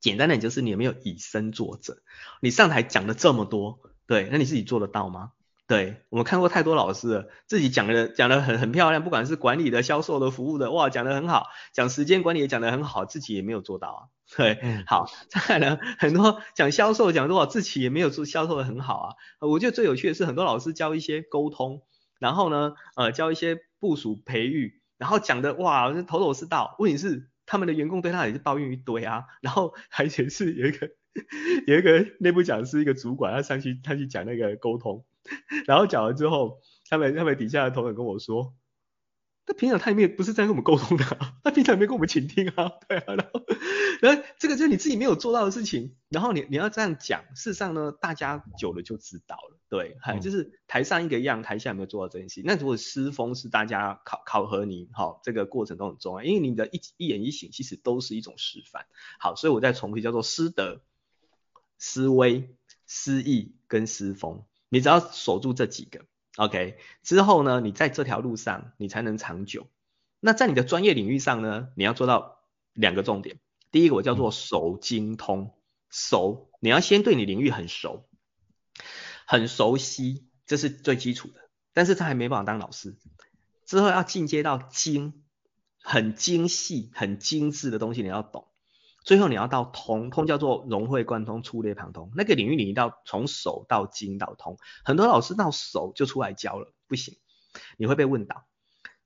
[0.00, 2.02] 简单点就是你有没有以身作则？
[2.40, 5.30] 你上台讲了这么多，对，那你自己做得到吗？
[5.66, 14.00] 对，我们看过太多老师了，自己讲的讲的很很漂亮，不管是管理的、销售的、服务的，哇，讲的很好，讲时间管理也讲的很好，自己也没有做到啊。
[14.34, 19.14] 对，嗯，好，再来呢，很多讲销售讲多少，自己也没有做销售的很好啊。
[19.40, 21.82] 我觉得最有趣的是，很多老师教一些沟通，
[22.18, 26.76] 然后呢，呃，教一些部署培育，然后讲的哇，头头是道。
[26.78, 30.88] 问题是他们的员工对他也是抱怨一堆啊，然后还且是有一个
[31.66, 35.04] 有一个内部讲师一个主管，他上去他去讲那个沟通。
[35.66, 38.54] 然后讲完之后，他们他们底下的同仁跟我说，
[39.44, 41.04] 他平常他也没有不是在跟我们沟通的，
[41.44, 43.42] 他平常也没跟我们倾听啊， 对啊，然后
[44.00, 52.44] 然后这个就是你自己没有做到的事情，然后你你要这样讲，事实上呢，大家久了就知道了，对，还就是台上一个样，台下有没有做到这件事情。
[52.46, 58.86] 那如果师风是大家考考核你，好，这个过程都很重要，因为你的一一言一行其实都是一种示范。
[59.18, 60.80] 好，所以我再重复叫做师德、
[61.78, 62.54] 师威、
[62.86, 64.44] 思意跟思风。
[64.68, 66.04] 你只要守住这几个
[66.36, 69.66] ，OK，之后呢，你在这条路上你才能长久。
[70.20, 72.40] 那在你的专业领域上呢，你要做到
[72.72, 73.38] 两个重点。
[73.70, 75.54] 第一个我叫做熟精通，
[75.90, 78.08] 熟，你要先对你领域很熟，
[79.26, 81.48] 很熟悉，这是最基础的。
[81.72, 82.96] 但是他还没办法当老师，
[83.64, 85.22] 之后要进阶到精，
[85.80, 88.48] 很精细、很精致的东西你要懂。
[89.08, 92.12] 最后你要到通，通叫做融会贯通、触类旁通。
[92.14, 94.58] 那个领域你一定要从手到精到通。
[94.84, 97.16] 很多老师到手就出来教了，不行，
[97.78, 98.44] 你会被问倒。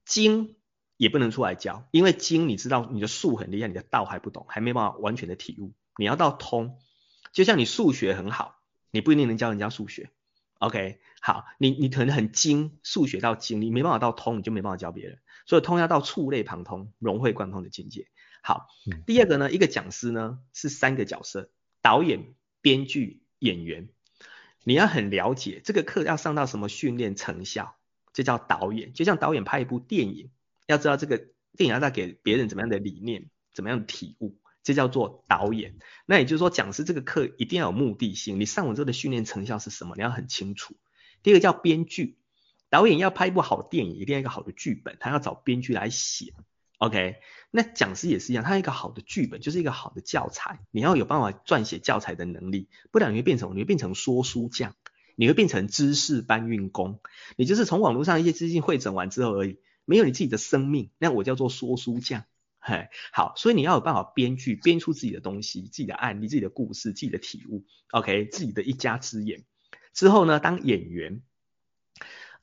[0.04, 0.56] 精
[0.96, 5.72] 也不能出来教，因为精你知道你的术很厉害，你的道还不懂，还没办法完全的体悟。
[5.96, 6.80] 你要到通，
[7.32, 8.56] 就像你数学很好，
[8.90, 10.10] 你不一定能教人家数学。
[10.58, 15.20] OK，好，你你可能很精，数学到精，你没办法到通，你就没办法教别人。
[15.46, 18.08] 所以通要到触类旁通、融会贯通的境界。
[18.44, 18.66] 好，
[19.06, 21.48] 第二个呢，一个讲师呢是三个角色：
[21.80, 23.88] 导演、编剧、演员。
[24.64, 27.76] 你要很了解这个课要上到什么训练成效，
[28.12, 28.92] 这叫导演。
[28.92, 30.30] 就像导演拍一部电影，
[30.66, 31.18] 要知道这个
[31.56, 35.78] 电影要带给别人怎么样的理念、怎么样的体悟，这叫做导演。
[36.06, 40.76] 那也就是说，讲师这个课一定要有目的性，你上完之后的训练成效是什么，你要很清楚。
[41.22, 42.18] 第二个叫编剧，
[42.70, 46.34] 导演要拍一部好电影，一定要一个好的剧本，他要找编剧来写。
[46.82, 47.14] OK，
[47.52, 54.74] 那讲师也是一样，他一个好的剧本就是一个好的教材，你要有办法撰写教材的能力，不然你会变成你会变成说书匠，
[55.14, 56.98] 你会变成知识搬运工，
[57.36, 62.24] 你就是从网络上一些资讯汇整完之后而已，没有你自己的生命，那我叫做说书匠。
[62.58, 69.44] 嘿，好，所以你要有办法编剧，编出自己的东西，自己的案例，自己的故事，自己的体悟，OK，自己的一家之言。
[69.94, 71.22] 之后呢，当演员，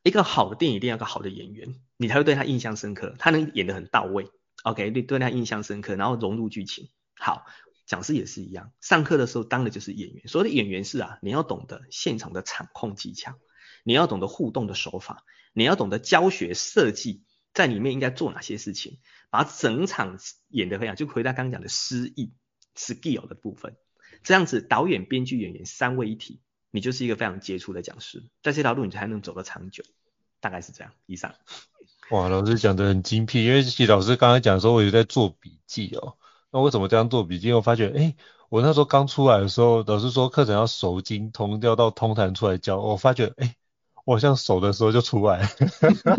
[0.04, 1.76] 一个好的电影一定要有个好的演员。
[1.98, 4.30] 你才会对他印象深刻，他能演得很到位
[4.64, 6.90] ，OK，对对他印象深刻，然后融入剧情。
[7.16, 7.46] 好，
[7.86, 10.28] 讲师也是一样，上课的时候当的就是演员。
[10.28, 13.36] 所谓的演员是啊，你要懂得现场的场控技巧，
[13.84, 22.32] 你要懂得互动的手法，你要懂得教学设计，在里面应该做哪些事情，把整场演得非常，就回到刚刚讲的诗意
[22.76, 23.76] skill 的部分。
[24.24, 26.40] 这样子，导演、编剧、演员三位一体，
[26.72, 29.84] 你就是一个非常杰出的讲师，在这条路你才能走得长久。
[30.42, 31.34] 大概是这样，以上。
[32.12, 36.16] 哇，老师讲的很精辟，因为其实老师刚才讲的时候，我也在做笔记哦。
[36.50, 37.52] 那为什么这样做笔记？
[37.52, 38.16] 我发觉，哎，
[38.48, 42.80] 我那时候刚出来的时候，老师说课程要熟精通，要到通坛出来教。
[42.80, 43.54] 我发觉，哎，
[44.06, 45.46] 我好像熟的时候就出来，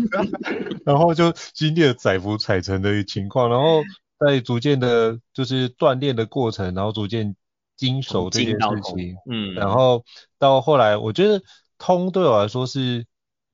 [0.85, 3.81] 然后就经历了载浮载沉的情况，然后
[4.19, 7.35] 在逐渐的，就是锻炼的过程，然后逐渐
[7.75, 9.15] 精熟这件事情。
[9.29, 9.53] 嗯。
[9.53, 10.03] 然后
[10.37, 11.41] 到后来，我觉得
[11.77, 13.05] 通对我来说是。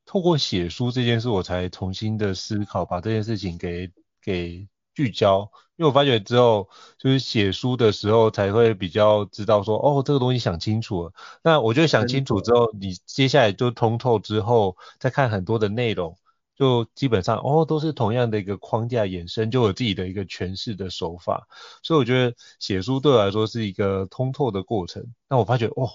[0.09, 3.91] 透过写书这件事，我才重新的思考，把这件事情给
[4.23, 5.51] 给聚焦。
[5.75, 11.11] 因为我发觉之后，就是写书的时候，才会比较知道说，哦，这个东西想清楚了。
[11.43, 16.17] 那我觉得想清楚之后，你接下来就通透之后，再看很多的内容。
[16.57, 21.47] 就基本上哦，都是同样的一个框架衍生，就有自己的一个诠释的手法，
[21.83, 25.05] 所以我觉得写书对我来说是一个通透的过程。
[25.29, 25.87] 那我发觉哦，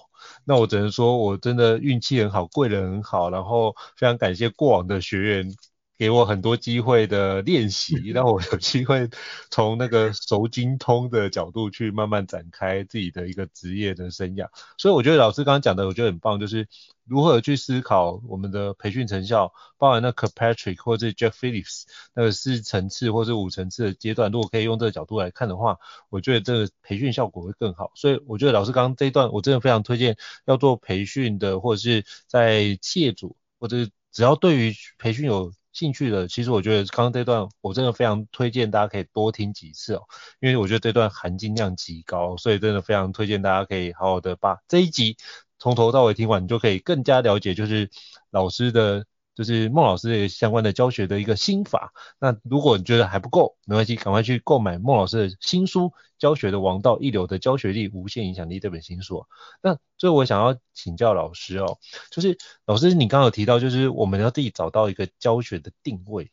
[0.45, 5.53] 那我只能说我真的运气很好，贵人很好，然后非常感谢过往的学员
[5.97, 9.09] 给我很多机会的练习， 让我有机会
[9.49, 14.47] 从那个熟精通的角度去慢慢展开自己的一个职业的生涯。
[14.77, 16.67] 所以我觉得老师刚刚讲的，我觉得很棒，就是
[17.05, 21.83] 如何去思考我们的培训成效，包含那 Kirkpatrick 或者 Jeff Phillips
[22.15, 25.77] 那个四层次或者五层次的阶段，如果可以用这个角度来看的话，
[26.09, 27.91] 我觉得这个培训效果会更好。
[27.95, 40.03] 所以我觉得老师刚刚这一段，我真的非常推荐要做培训的，或者是在企业主，或者是只要对于培训有兴趣的，其实我觉得刚刚这段我真的非常推荐大家可以多听几次哦，
[40.39, 45.17] 因为我觉得这段含金量极高，所以真的非常推荐大家可以好好的把这一集
[45.59, 47.89] 从头到尾听完，你就可以更加了解就是
[48.29, 49.05] 老师的。
[49.35, 51.93] 就是孟老师的相关的教学的一个心法。
[52.19, 55.85] 那如果你觉得还不够，没关系，赶快去购买孟老师的新书
[56.17, 59.25] 《教学的王道：一流的教学力、无限影响力》这本新书。
[59.61, 61.77] 那最后我想要请教老师哦，
[62.11, 66.31] 就是老师你刚刚有提到，就是我们要自己找到一个教学的定位。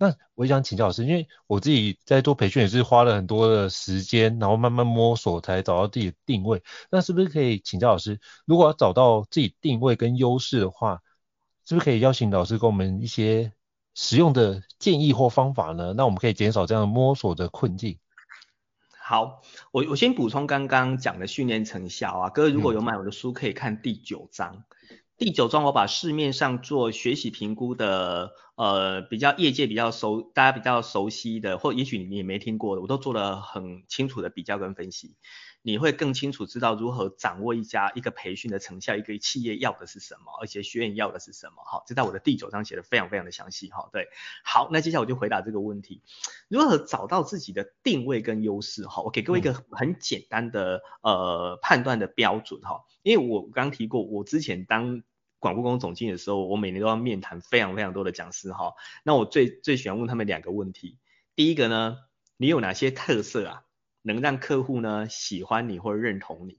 [0.00, 6.62] 那我想请教老师，因为我自己在做培训也是花了很多的时间，然后慢慢摸索才找到自己的定位。
[6.88, 11.02] 那是不是可以请教老师，如果要找到自己定位跟优势的话，
[11.68, 13.52] 是不是可以邀请老师给我们一些
[13.94, 15.92] 实用的建议或方法呢？
[15.92, 17.98] 那我们可以减少这样摸索的困境。
[18.98, 24.64] 好，我我先补充刚刚讲的训练成效啊，各位如果有买我的书，可以看第九章。
[25.18, 35.16] 第九章我把市面上做学习评估的，呃，比较业界比较熟，大家比较熟悉的，或也许你也没听过的，我都做了很清楚的比较跟分析。
[35.62, 41.62] 你会更清楚知道如何掌握一家一个培训的成效，一个企业要的是什么，而且学员要的是什么。
[41.64, 43.68] 好，这在我的第九章写的非常非常的详细。
[43.70, 44.08] 哈，对，
[44.44, 46.02] 好，那接下来我就回答这个问题：
[46.48, 48.86] 如何找到自己的定位跟优势？
[48.86, 52.60] 哈，我给各位一个很简单的呃判断的标准。
[52.62, 55.02] 哈，因为我刚提过，我之前当
[55.38, 58.52] 广播公司总经理的时候，我每年都要面谈非常非常多的讲师。
[58.52, 60.98] 哈，那我最最喜欢问他们两个问题：
[61.34, 61.98] 第一个呢，
[62.36, 63.64] 你有哪些特色啊？
[64.08, 66.58] 能让客户呢喜欢你或者认同你。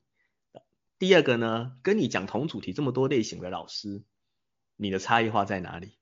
[1.00, 4.04] 第二个呢，跟你讲同主题这么多类型的老师，
[4.76, 5.98] 你的差异化在哪里？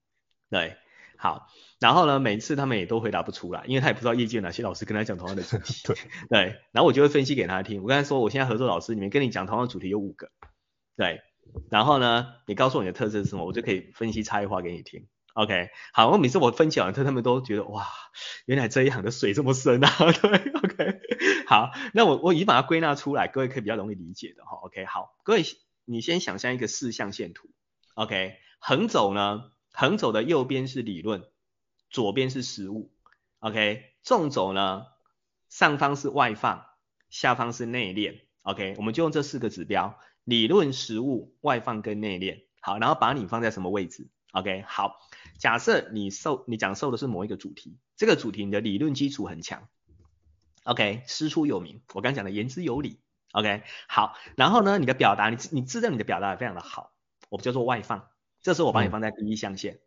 [0.49, 0.75] 对，
[1.17, 1.47] 好，
[1.79, 5.83] 然后呢，每次他们也都回答不出来，因为他也不知道业界有哪些老师跟他讲同样的主题。
[5.85, 5.95] 对
[6.29, 6.39] 对，
[6.71, 7.81] 然后我就会分析给他听。
[7.83, 10.31] 我刚才说，我现在合作老师里面跟你讲同样的主题有五个，
[10.95, 11.21] 对，
[11.69, 15.07] 然后呢，你告诉我你的特色是什么，我就可以分析差异化给你听。
[15.37, 17.85] OK，好，我每次我分享完之后，他们都觉得哇，
[18.45, 19.87] 原来这一行的水这么深啊。
[20.19, 20.99] 对，OK，
[21.45, 24.57] 好，那我我已经把它归纳出来，各位可以比较容易理解的哈。
[24.63, 25.43] OK，好，各位
[25.85, 27.49] 你先想象一个四象限图
[27.93, 31.23] ，OK，横轴呢，横轴的右边是理论，
[31.91, 32.91] 左边是实物
[33.37, 34.87] ，OK，纵轴呢，
[35.49, 36.65] 上方是外放，
[37.11, 44.09] 下方是内敛，OK，我们就用这四个指标，理论、实物、外放跟内敛，好，然后把你放在什么位置？
[44.39, 44.99] ？OK，好。
[45.39, 49.67] 假设你授你讲授的是某一个主题，这个主题你的理论基础很强
[50.63, 52.99] ，OK，师出有名，我刚讲的言之有理
[53.33, 56.91] ，OK，好，然后呢，你的表达，你你知道你的表达也非常的好，
[57.29, 58.07] 我们叫做外放，
[58.41, 59.79] 这时候我把你放在第一象限，嗯、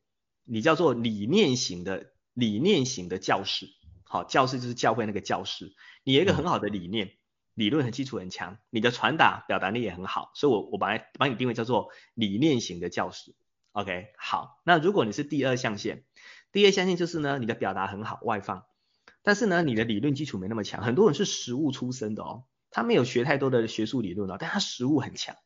[0.45, 3.67] 你叫做理念型的理念型的教室，
[4.05, 5.75] 好，教室就是教会那个教室，
[6.05, 7.13] 你有一个很好的理念，嗯、
[7.55, 13.35] 理论和基础很强，你的传达表达力也很好，所以我我把把你定位叫做理念型的教室。
[13.73, 16.03] OK，好，那如果你是第二象限，
[16.51, 18.65] 第二象限就是呢，你的表达很好，外放，
[19.23, 20.83] 但是呢，你的理论基础没那么强。
[20.83, 22.43] 很多人是实务出身的哦，
[22.73, 25.37] 他没有学太多的学术理论哦，但他实务很强。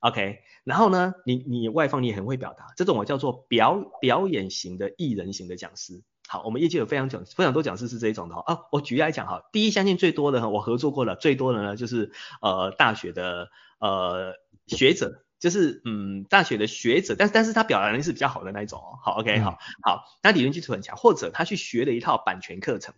[0.00, 6.02] OK，然后呢，你你外放你也很会表达，这种我叫做表表演型的艺人型的讲师。
[6.28, 8.66] 好，我们业界有非常讲非常多讲师是这一种的哦。
[8.70, 12.12] 我举例来讲哈，第一象限最多的哈我合作过的最多的呢，就是
[12.42, 13.48] 呃大学的
[13.78, 14.34] 呃
[14.66, 15.24] 学者。
[15.42, 19.00] 就是嗯，大学的学者，但是但是他表达能力是比较好的那一种哦。
[19.02, 22.94] 好，OK，好，好，那理论基础很强，或者他去学了一套版权课程，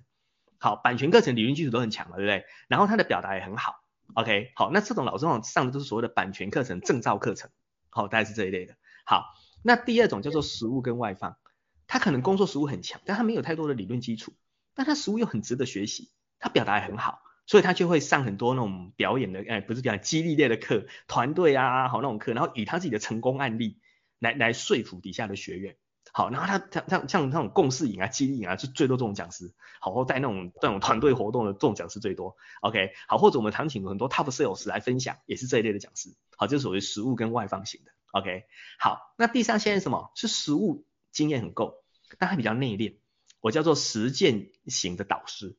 [0.59, 2.45] 好，版权课程理论基础都很强了，对不对？
[2.69, 3.77] 然后他的表达也很好
[4.13, 7.49] ，OK，好，那这种老师往上的都是所谓的版权课程、证照课程，
[7.89, 8.75] 好，大概是这一类的。
[9.07, 9.25] 好，
[9.63, 11.39] 那第二种叫做实务跟外放，
[11.87, 14.35] 他可能工作实务很强，但他没有太多的理论基础，
[14.75, 17.23] 但他实务又很值得学习，他表达也很好。
[17.47, 23.79] 所以他就会上很多那种表演的，哎，不是表演，激励类的课，团队啊，好那种课，然后以他自己的成功案例
[24.19, 25.77] 来来说服底下的学员，
[26.13, 38.45] 好，然后他他像像那种共识营啊、激励营啊，就最多这种讲师，好，或带那种那种团队活动的这种讲师最多，OK，好，或者我们常请很多 Top Sales 来分享，也是这一类的讲师，好，就是属于实务跟外放型的，OK，
[38.79, 40.11] 好，那第三现在什么？
[40.15, 41.85] 是实务经验很够，
[42.19, 42.97] 但他比较内敛，
[43.41, 45.59] 我叫做实践型的导师。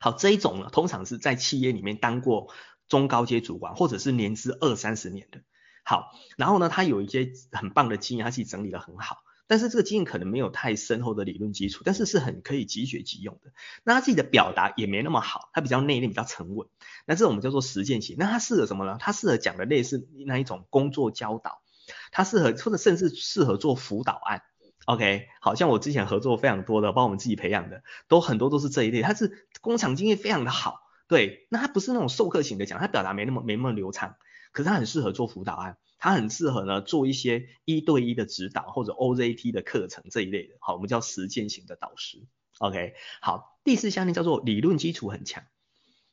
[0.00, 2.52] 好，这一种呢，通常是在企业里面当过
[2.88, 5.40] 中高阶主管，或者是年资二三十年的。
[5.84, 9.18] 好，然后呢，他有一些很棒的经验，他自己整理得很好。
[9.48, 13.52] 但是这个经验可能没有太深厚的理论基础，但是是很可以即学即用的。
[13.84, 16.66] 那他自己的表达也没那么好，他比较内敛，比较沉稳。
[17.06, 18.16] 那这种我们叫做实践型。
[18.18, 18.96] 那他适合什么呢？
[18.98, 21.62] 他适合讲的类似那一种工作教导，
[22.10, 24.42] 他适合或者甚至适合做辅导案。
[24.84, 29.02] OK，好像我之前合作非常多的，帮我们自己培养的，都很多都是这一类。
[29.02, 31.46] 他是工厂经验非常的好，对。
[31.50, 34.16] 那他不是那种授课型的讲，他表达没那么没那么流畅，
[34.52, 35.78] 可是他很适合做辅导案。
[35.98, 42.22] 他很适合呢做一些一对一的指导或者 OJT 的课程这一类的，好，我们叫实践型的导师。
[42.58, 42.92] OK，
[43.22, 45.44] 好，第四项呢叫做理论基础很强，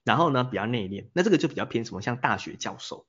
[0.06, 3.06] 然后呢比较内敛，那这个就比较偏什么，像大学教授，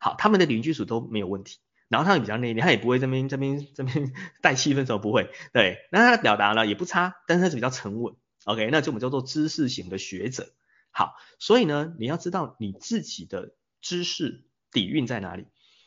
[0.00, 1.58] 好，他们的理论基础都没有问题，
[1.88, 4.12] 然后他们比较内敛，他也不会这边这边这边
[4.42, 8.16] 带气氛的时候不会，对，那他的表达呢也不差，但是他是比较沉稳。
[8.46, 10.52] OK，那就我们叫做知识型的学者。
[10.90, 15.46] 好，所以呢你要知道你自己的知识底蕴在哪里。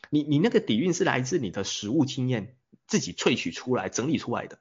[0.10, 4.60] 你你那个底蕴是来自你的实务经验自己萃取出来整理出来的，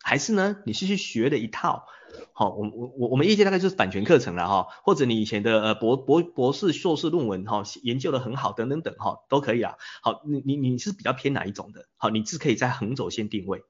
[0.00, 1.86] 还是呢你是去学的一套？
[2.32, 9.74] 好，我我我我们业界大概就是版权课程了哈，或者你以前的呃博博博士硕士论文哈研究的很好等等等哈都可以啊。
[10.00, 11.88] 好，你你你是比较偏哪一种的？
[11.96, 13.64] 好，你是可以在横轴线定位，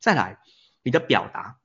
[0.00, 0.40] 再来
[0.82, 1.58] 你的表达，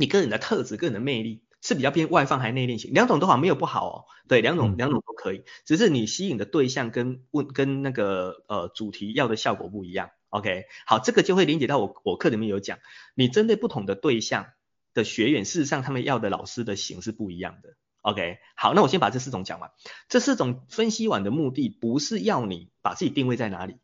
[0.00, 1.44] 你个人的特质、个人的魅力。
[1.62, 2.94] 是比较偏外放还是内敛型？
[2.94, 4.04] 两种都好，没有不好哦。
[4.28, 10.08] 对，两种两种都可以，只是你吸引的对象跟问跟那个呃主题要的效果不一样。
[10.30, 12.78] OK，好，这个就会连接到我我课里面有讲，
[13.14, 14.46] 你针对不同的对象
[14.94, 17.74] 的学员，事实上他们要的老师的型是不一样的。
[18.00, 19.70] OK，好，那我先把这四种讲完。
[20.08, 23.76] 这四种分析完的目的不是要你把自己定位在哪里，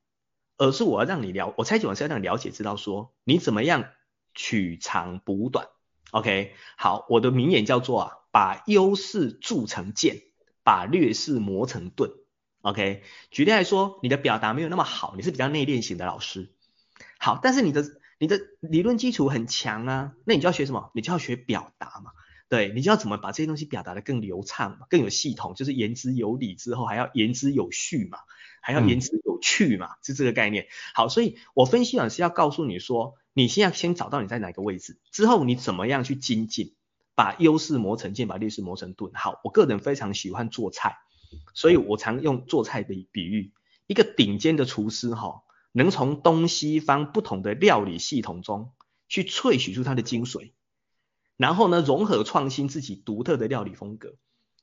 [0.57, 3.85] 而是我要让你了，我猜解完是要让你了解知道说你怎么样
[4.33, 5.67] 取长补短。
[6.17, 10.23] OK，好，我的名言叫做啊，把优势铸成剑，
[10.62, 12.11] 把劣势磨成盾。
[12.62, 16.55] OK，举例来说，你的表达没有那么好，你是比较内敛型的老师。
[17.19, 17.85] 好，但是你的
[18.19, 20.91] 你的理论基础很强啊，那你就要学什么？
[20.95, 22.12] 你就要学表达嘛。
[22.49, 28.21] 对，你就要怎么把这些东西表达的更流畅嘛，更有系统，就是言之有理之后还要言之有序嘛，
[28.62, 30.69] 还要言之有趣嘛，是这个概念。
[30.95, 33.17] 好，所以我分析完是要告诉你说。
[33.39, 36.74] 你现在先找到你在哪个位置，之后你怎么样去精进，
[37.14, 39.12] 把优势磨成剑，把劣势磨成盾。
[39.12, 40.97] 好，我个人非常喜欢做菜，
[41.53, 43.53] 所以我常用做菜的比喻，
[43.87, 48.72] 一个顶尖的厨师哈，能从东西方不同的料理系统中
[49.07, 50.53] 去萃取出它的精髓，
[51.37, 54.14] 然后呢，融合创新自己独特的料理风格。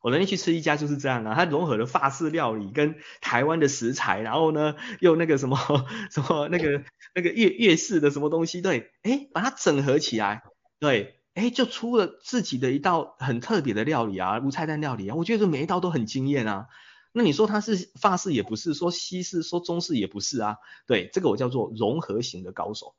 [0.04, 5.58] 我那天去吃一家就是这样啊，它融合了法式料理跟台湾的食材，然后呢又那个什么
[6.12, 6.84] 什么那个
[7.16, 10.43] 那个粤粤式的什么东西，对，哎，把它整合起来，
[10.78, 16.68] 对，哎，就出了自己的一道很特别的料理啊，无菜单料理啊，我觉得每一道都很惊艳啊。
[17.14, 22.93] 那你说它是法式也不是，说西式说中式也不是啊，对，这个我叫做融合型的高手。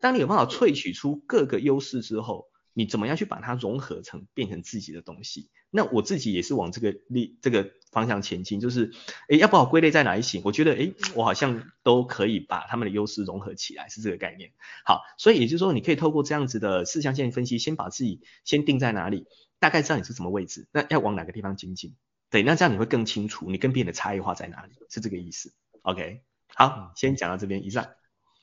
[0.00, 2.47] 当你有办法萃取出各个优势之后，
[2.78, 5.50] 你怎么样去把它融合成变成自己的东西？
[5.68, 8.92] 那我自己也是往这个力这个方向前进，就是，
[9.28, 10.42] 诶，要把我归类在哪一行？
[10.44, 14.52] 我觉得，诶，我好像都可以把他们的优势融合起来，是这个概念。
[14.84, 19.26] 好，所以也就是说，你可以透过这样子的四象限分析，先把自己先定在哪里，
[19.58, 21.96] 大概知道你是什么位置，那要往哪个地方精进。
[22.30, 25.52] 对，那这样你会更清楚，你跟别人的差异化在哪里，是这个意思。
[25.82, 26.22] OK，
[26.54, 27.88] 好，先讲到这边，以上。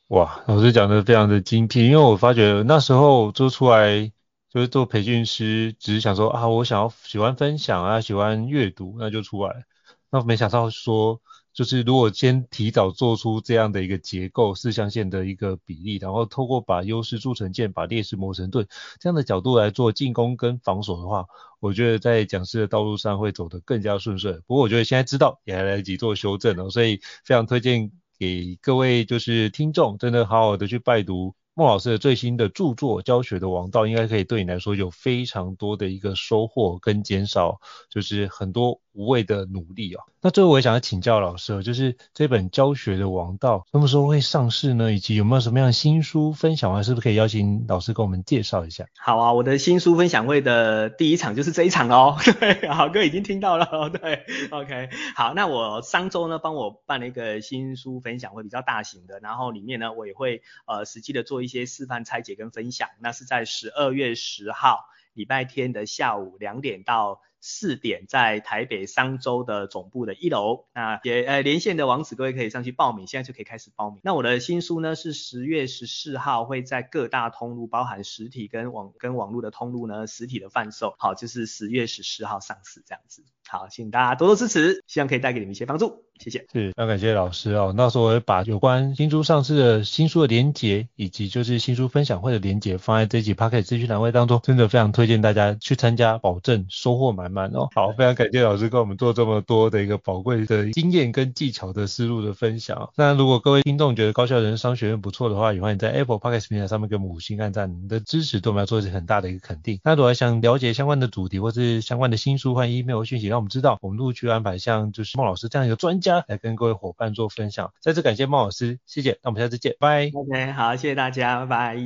[0.10, 4.12] 哇，老师讲的非常的精辟，因为我发觉那时候做出来。
[4.56, 9.66] 就是做培训师，只是想说啊，我想要喜欢分享啊，喜欢阅读，那就出来。
[10.10, 11.20] 那没想到说，
[11.52, 18.66] 就是如果先提早做出这样的一个结构，四象限的一个比例，然后透过把优势铸成剑，把劣势磨成盾
[18.98, 21.26] 这样的角度来做进攻跟防守的话，
[21.60, 24.32] 我觉得在讲师的道路上会走得更加顺遂。
[24.48, 31.36] 不过我觉得现在知道也还来得及做修正哦，所以非常推荐给各位就是听众，真的好好的去拜读。
[31.58, 40.04] 孟老师的最新的著作《教学的王道》应该可以对你来说有非常多的一个收获跟减少，就是很多无谓的努力啊。
[40.20, 44.92] 那最后我也想要请教老师，就是这本《教学的王道》什么时候会上市呢？
[44.92, 46.84] 以及有没有什么样的新书分享会？
[46.84, 48.86] 是不是可以邀请老师跟我们介绍一下？
[48.98, 52.18] 好啊，我的新书分享会的第一场就是这一场哦。
[52.38, 53.90] 对，郝哥已经听到了。
[53.92, 62.90] 对，OK，好，那我上周呢帮我办了一个新书分享会，比较大型的，然后里面呢我也会呃实际的做一些示范拆解跟分享。
[63.00, 70.66] 那是在十二月十号礼拜天的下午两点到四点在台北商周的总部的一楼。
[70.74, 74.00] 那也呃连线的网址，各位可以上去报名，现在就可以开始报名。
[74.04, 80.96] 那我的新书呢是十月十四号会在各大通路，包含实体跟网跟网络的通路呢实体的贩售。
[80.98, 83.24] 好，就是十月十四号上市这样子。
[83.48, 86.40] 好，请大家多多支持，希望可以带给你们一些帮助，谢谢。
[86.52, 87.76] 是，非常感谢老师哦。
[87.78, 97.35] 到时候我会把有关新书上市的新书的连结，以及就是新书分享会的连结放在这集 Podcast 资讯栏位当中，真的非常推荐大家去参加，保证收获满满
[97.74, 102.90] 好，非常感谢老师跟我们做这么多的一个宝贵的经验跟技巧的思路的分享。
[102.96, 109.80] 那如果各位听众觉得高效人生商学院不错的话，也欢迎在 Apple Podcast 平台上面给我们五星按赞，你的支持对我们来说是很大的一个肯定。
[109.84, 117.72] 那如果想了解相关的主题或是相关的新书或 email 讯息，让我们知道，我们陆续安排像就是孟老师这样一个专家来跟各位伙伴做分享。
[117.82, 119.18] 再次感谢孟老师，谢谢。
[119.24, 120.12] 那我们下次见，拜。
[120.14, 121.78] OK，好，谢谢大家，拜拜。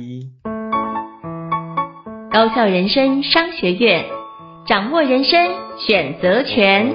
[2.32, 4.04] 高效人生商学院，
[4.66, 6.94] 掌握人生选择权。